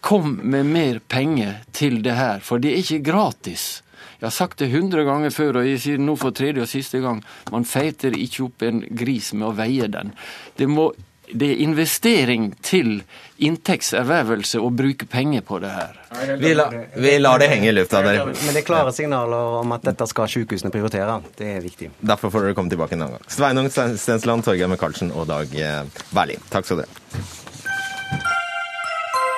[0.01, 3.83] Kom med mer penger til det her, for det er ikke gratis.
[4.25, 6.69] Jeg har sagt det hundre ganger før, og jeg sier det nå for tredje og
[6.71, 7.19] siste gang.
[7.53, 10.15] Man feiter ikke opp en gris med å veie den.
[10.57, 10.87] Det, må,
[11.29, 13.03] det er investering til
[13.37, 15.93] inntektservervelse å bruke penger på det her.
[16.41, 16.65] Vi, la,
[16.97, 18.01] vi lar det henge i lufta.
[18.01, 18.23] Der.
[18.33, 21.21] Men det er klare signaler om at dette skal sykehusene prioritere.
[21.37, 21.93] Det er viktig.
[22.01, 23.29] Derfor får dere komme tilbake en annen gang.
[23.29, 25.83] Sveinung Stensland, Torgeir Micaelsen og Dag eh,
[26.17, 26.41] Berlin.
[26.49, 26.89] Takk skal dere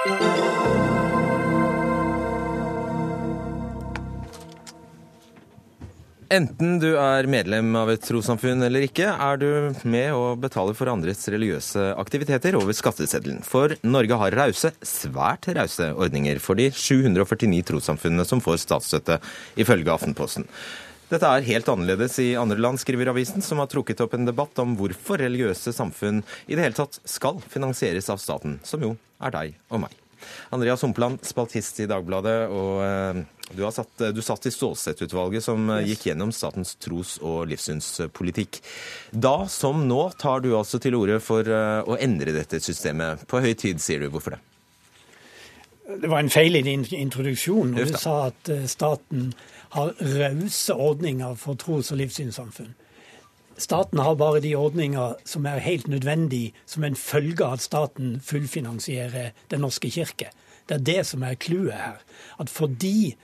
[0.07, 0.46] ha.
[6.27, 9.45] Enten du er medlem av et trossamfunn eller ikke, er du
[9.87, 13.39] med og betaler for andres religiøse aktiviteter over skatteseddelen.
[13.47, 19.21] For Norge har rause, svært rause ordninger for de 749 trossamfunnene som får statsstøtte,
[19.55, 20.49] ifølge Aftenposten.
[21.07, 24.59] Dette er helt annerledes i andre land, skriver avisen, som har trukket opp en debatt
[24.59, 26.19] om hvorfor religiøse samfunn
[26.51, 29.95] i det hele tatt skal finansieres av staten, som jo er deg og meg.
[30.51, 33.23] Andreas Humpland, spaltist i Dagbladet, og eh,
[33.55, 35.87] du, satt, du satt i Stålsett-utvalget som yes.
[35.91, 38.59] gikk gjennom statens tros- og livssynspolitikk.
[39.11, 43.27] Da som nå tar du altså til orde for eh, å endre dette systemet.
[43.29, 44.09] På høy tid, sier du.
[44.13, 44.41] Hvorfor det?
[45.87, 49.29] Det var en feil i din introduksjon når du sa at staten
[49.71, 52.73] har rause ordninger for tros- og livssynssamfunn.
[53.57, 58.19] Staten har bare de ordninger som er helt nødvendige som en følge av at staten
[58.21, 60.29] fullfinansierer Den norske kirke.
[60.69, 61.97] Det er det som er clouet her.
[62.39, 63.15] At fordi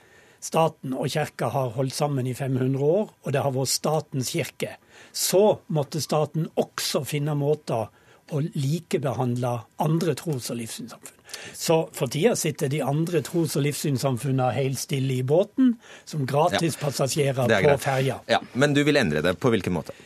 [0.44, 4.76] staten og kirka har holdt sammen i 500 år, og det har vært statens kirke,
[5.12, 7.88] så måtte staten også finne måter
[8.32, 9.52] å likebehandle
[9.84, 11.20] andre tros- og livssynssamfunn.
[11.52, 15.74] Så for tida sitter de andre tros- og livssynssamfunnene helt stille i båten,
[16.08, 18.20] som gratispassasjerer ja, på ferja.
[18.30, 19.36] Ja, men du vil endre det.
[19.40, 19.96] På hvilken måte?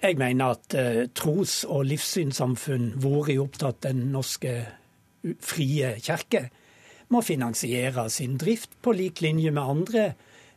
[0.00, 4.54] Jeg mener at eh, tros- og livssynssamfunn, vært opptatt Den norske
[5.44, 6.48] frie kirke,
[7.10, 10.04] må finansiere sin drift på lik linje med andre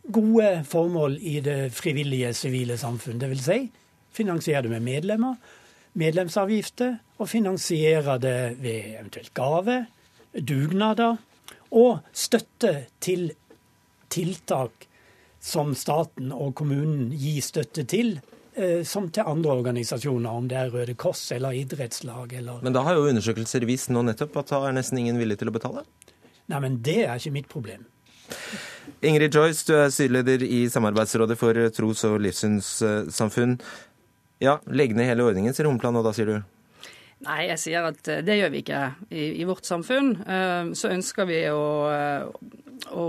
[0.04, 3.22] gode formål i det frivillige sivile samfunn.
[3.22, 3.60] Vil si
[4.14, 5.38] finansiere det med medlemmer,
[5.98, 9.86] medlemsavgifter, og finansiere det ved eventuelt gave,
[10.34, 11.18] dugnader
[11.74, 13.32] og støtte til
[14.14, 14.88] tiltak
[15.44, 18.18] som staten og kommunen gir støtte til
[18.56, 22.84] Eh, som til andre organisasjoner, om det er Røde Kors eller idrettslag eller Men da
[22.86, 25.82] har jo undersøkelser vist nå nettopp at da er nesten ingen villig til å betale?
[26.52, 27.86] Nei, men det er ikke mitt problem.
[29.04, 33.58] Ingrid Joyce, du er styreleder i Samarbeidsrådet for tros- og livssynssamfunn.
[34.44, 36.38] Ja, legg ned hele ordningen, sier Humpland, og da sier du?
[37.24, 40.12] Nei, jeg sier at eh, det gjør vi ikke i, i vårt samfunn.
[40.24, 42.26] Eh, så ønsker vi å, eh,
[42.92, 43.06] å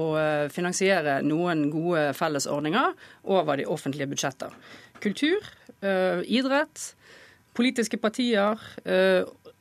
[0.54, 2.94] finansiere noen gode fellesordninger
[3.34, 4.54] over de offentlige budsjetter.
[5.02, 5.42] Kultur,
[5.84, 6.80] idrett,
[7.52, 8.60] politiske partier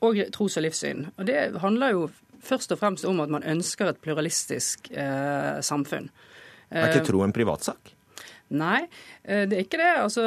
[0.05, 1.01] og tros- og livssyn.
[1.17, 2.05] Og Det handler jo
[2.44, 6.10] først og fremst om at man ønsker et pluralistisk samfunn.
[6.74, 7.94] Er ikke tro en privatsak?
[8.54, 8.84] Nei,
[9.24, 9.91] eh, det er ikke det.
[10.04, 10.24] Altså,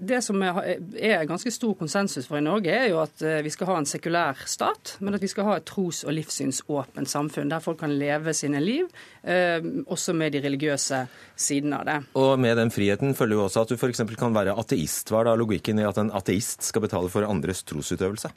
[0.00, 3.70] det som er ganske stor konsensus for i Norge, er jo at eh, vi skal
[3.70, 7.62] ha en sekulær stat, men at vi skal ha et tros- og livssynsåpent samfunn der
[7.62, 8.88] folk kan leve sine liv,
[9.22, 11.04] eh, også med de religiøse
[11.38, 11.98] sidene av det.
[12.18, 14.02] Og med den friheten følger jo også at du f.eks.
[14.18, 15.12] kan være ateist.
[15.12, 18.32] Hva er da logikken i at en ateist skal betale for andres trosutøvelse?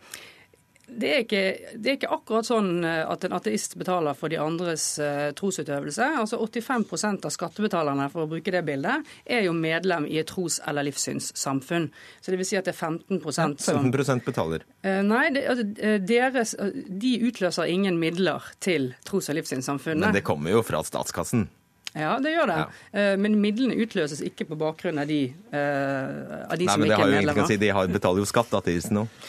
[0.84, 1.42] Det er, ikke,
[1.80, 6.10] det er, ikke, akkurat sånn eh, at en ateist betaler for de andres uh, trosutøvelse.
[6.20, 10.60] Altså 85% av skattebetalerne for å bruke det bildet, er jo medlem i et tros-
[10.68, 11.88] eller livssynssamfunn.
[12.20, 14.68] Så det vil si at det er 15% som 15% betaler?
[14.84, 20.10] Uh, nei, det, altså, deres, de utløser ingen midler til tros- og livssynssamfunnet.
[20.10, 21.48] Men det kommer jo fra statskassen?
[21.94, 22.56] Ja, det gjør det.
[22.58, 23.02] Ja.
[23.22, 26.98] Men midlene utløses ikke på bakgrunn av de, av de Nei, som ikke er medlemmer.
[26.98, 29.20] Nei, Men det har jo ingenting å si, de betaler jo skatt, ateistene òg.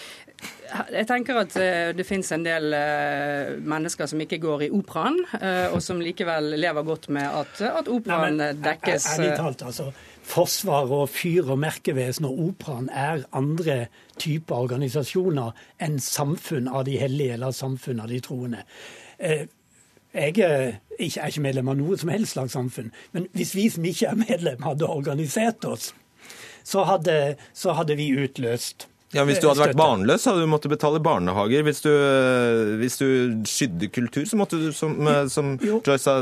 [0.74, 5.20] Jeg tenker at eh, det finnes en del eh, mennesker som ikke går i operaen,
[5.38, 9.90] eh, og som likevel lever godt med at, at operaen dekkes Ærlig talt, altså.
[10.24, 13.84] Forsvar og fyr og merkevesen og operaen er andre
[14.18, 15.52] typer organisasjoner
[15.84, 18.62] enn samfunn av de hellige eller samfunn av de troende.
[19.20, 24.14] Jeg er ikke medlem av noe som helst slags samfunn, men hvis vi som ikke
[24.14, 25.92] er medlem, hadde organisert oss,
[26.64, 30.72] så hadde, så hadde vi utløst ja, Hvis du hadde vært barnløs, hadde du måttet
[30.72, 31.62] betale barnehager.
[31.66, 33.06] Hvis du, eh, hvis du
[33.46, 34.96] skydde kultur, så måtte du, som,
[35.30, 36.16] som jo, Joyce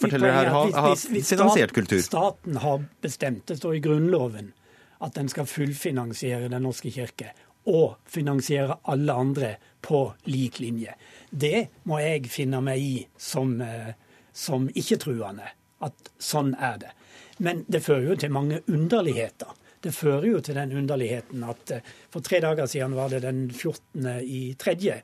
[0.00, 2.02] forteller her, ha, ha finansiert kultur.
[2.04, 4.52] Staten har bestemt, det står i Grunnloven,
[5.00, 7.32] at den skal fullfinansiere Den norske kirke.
[7.66, 10.92] Og finansiere alle andre på lik linje.
[11.30, 13.94] Det må jeg finne meg i som, eh,
[14.32, 15.48] som ikke-truende.
[15.82, 16.92] At sånn er det.
[17.38, 19.50] Men det fører jo til mange underligheter.
[19.86, 23.44] Det fører jo til den underligheten at eh, for tre dager siden var det den
[23.50, 24.08] 14.
[24.26, 25.00] i tredje.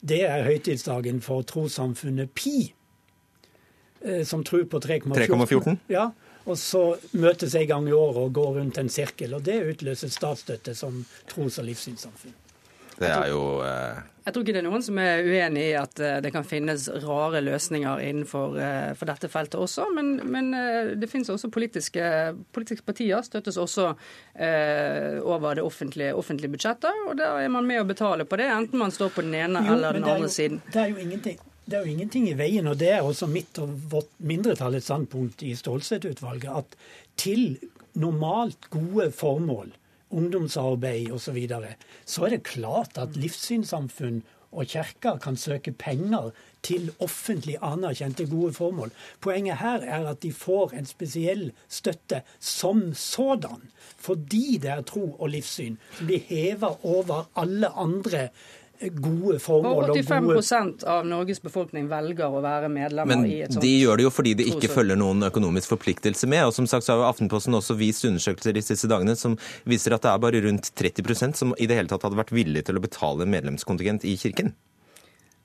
[0.00, 2.70] Det er høytidsdagen for trossamfunnet Pi,
[4.04, 5.80] eh, som tror på 3,14.
[5.90, 6.10] Ja,
[6.46, 9.34] og så møtes en gang i året og går rundt en sirkel.
[9.34, 12.36] Og det utløser statsstøtte som tros- og livssynssamfunn.
[13.00, 14.06] Det er jo eh...
[14.20, 16.84] Jeg tror ikke det er noen som er uenig i at eh, det kan finnes
[17.02, 22.04] rare løsninger innenfor eh, for dette feltet også, men, men eh, det finnes også politiske,
[22.54, 23.88] politiske partier støttes også
[24.36, 28.50] eh, over det offentlige, offentlige budsjettet, og da er man med å betale på det,
[28.52, 30.60] enten man står på den ene jo, eller den andre jo, siden.
[30.68, 31.40] Det er jo ingenting.
[31.64, 35.42] Det er jo ingenting i veien, og det er også mitt og vårt mindretallets standpunkt
[35.48, 37.56] i Stålsett-utvalget, at til
[37.98, 39.72] normalt gode formål
[40.10, 46.32] ungdomsarbeid osv., så, videre, så er det klart at livssynssamfunn og kirker kan søke penger
[46.66, 48.90] til offentlig anerkjente gode formål.
[49.22, 55.12] Poenget her er at de får en spesiell støtte som sådan, fordi det er tro
[55.12, 58.28] og livssyn som blir heva over alle andre
[58.88, 59.90] gode formål.
[59.90, 60.88] Og 85 gode...
[60.88, 64.06] av Norges befolkning velger å være medlemmer Men i et sånt Men de gjør det
[64.06, 66.46] jo fordi de ikke følger noen økonomisk forpliktelse med.
[66.48, 69.36] Og som sagt så har jo Aftenposten også vist undersøkelser de siste dagene som
[69.68, 72.70] viser at det er bare rundt 30% som i det hele tatt hadde vært villige
[72.70, 74.54] til å betale medlemskontingent i kirken.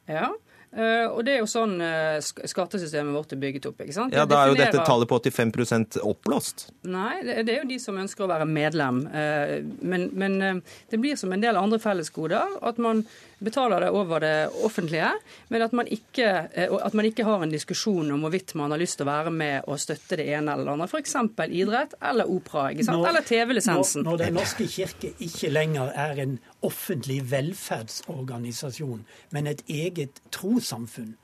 [0.10, 0.32] Ja,
[0.76, 3.80] og det er jo sånn uh, skattesystemet vårt er bygget opp.
[3.86, 4.16] ikke sant?
[4.16, 6.68] Ja, Da er jo dette tallet på 85 oppblåst?
[6.90, 9.06] Nei, det, det, er jo de som ønsker å være medlem.
[9.08, 13.06] Uh, men, men det blir som en del andre fellesgoder at man
[13.46, 15.10] betaler det over det offentlige,
[15.52, 19.00] men at man ikke, at man ikke har en diskusjon om hvorvidt man har lyst
[19.00, 20.88] til å være med og støtte det ene eller andre.
[20.88, 21.16] F.eks.
[21.50, 23.02] idrett eller opera, ikke sant?
[23.02, 24.06] Når, eller TV-lisensen.
[24.06, 29.04] Når, når Den norske kirke ikke lenger er en offentlig velferdsorganisasjon,
[29.36, 31.16] men et eget trossamfunn,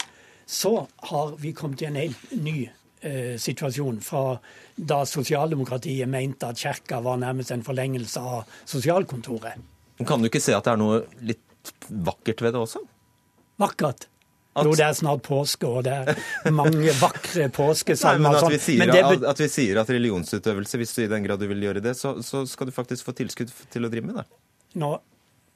[0.45, 2.57] så har vi kommet i en helt ny
[3.01, 4.37] eh, situasjon fra
[4.75, 9.67] da sosialdemokratiet mente at kirka var nærmest en forlengelse av sosialkontoret.
[10.07, 12.81] Kan du ikke se at det er noe litt vakkert ved det også?
[13.61, 14.07] Vakkert?
[14.51, 14.67] At...
[14.67, 18.35] Jo, det er snart påske, og det er mange vakre påskesalmer.
[18.41, 19.03] At, vi det...
[19.23, 22.17] at, vi sier at religionsutøvelse, hvis du i den grad du vil gjøre det, så,
[22.25, 24.27] så skal du faktisk få tilskudd til å drive med det.
[24.81, 24.97] Nå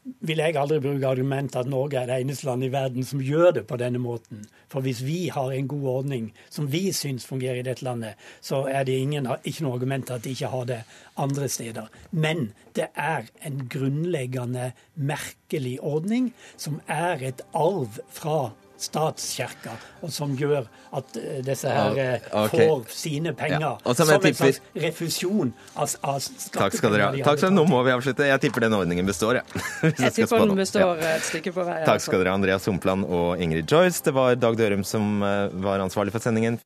[0.06, 3.56] vil jeg aldri bruke argumentet at Norge er det eneste landet i verden som gjør
[3.58, 4.43] det på denne måten.
[4.70, 8.64] For hvis vi har en god ordning som vi syns fungerer i dette landet, så
[8.70, 10.82] er det ingen, ikke noe argument at de ikke har det
[11.22, 11.89] andre steder.
[12.12, 18.39] Men det er en grunnleggende merkelig ordning som er et arv fra
[18.82, 20.65] statskirka, og som gjør
[20.95, 22.67] at eh, disse her eh, okay.
[22.67, 24.30] får sine penger Ja, som som tipper...
[24.30, 27.26] en slags refusjon av, av Takk skal dere ha.
[27.30, 28.28] Takk skal Nå må vi avslutte.
[28.28, 29.63] Jeg tipper den ordningen består, jeg.
[30.05, 31.15] Jeg tipper den består Ja.
[31.15, 31.82] et stykke på vei.
[31.88, 34.03] Takk skal dere ha, Andreas Humpland og Ingrid Joyce.
[34.05, 36.59] Det var Dag Dørum som eh, var ansvarlig for sendingen.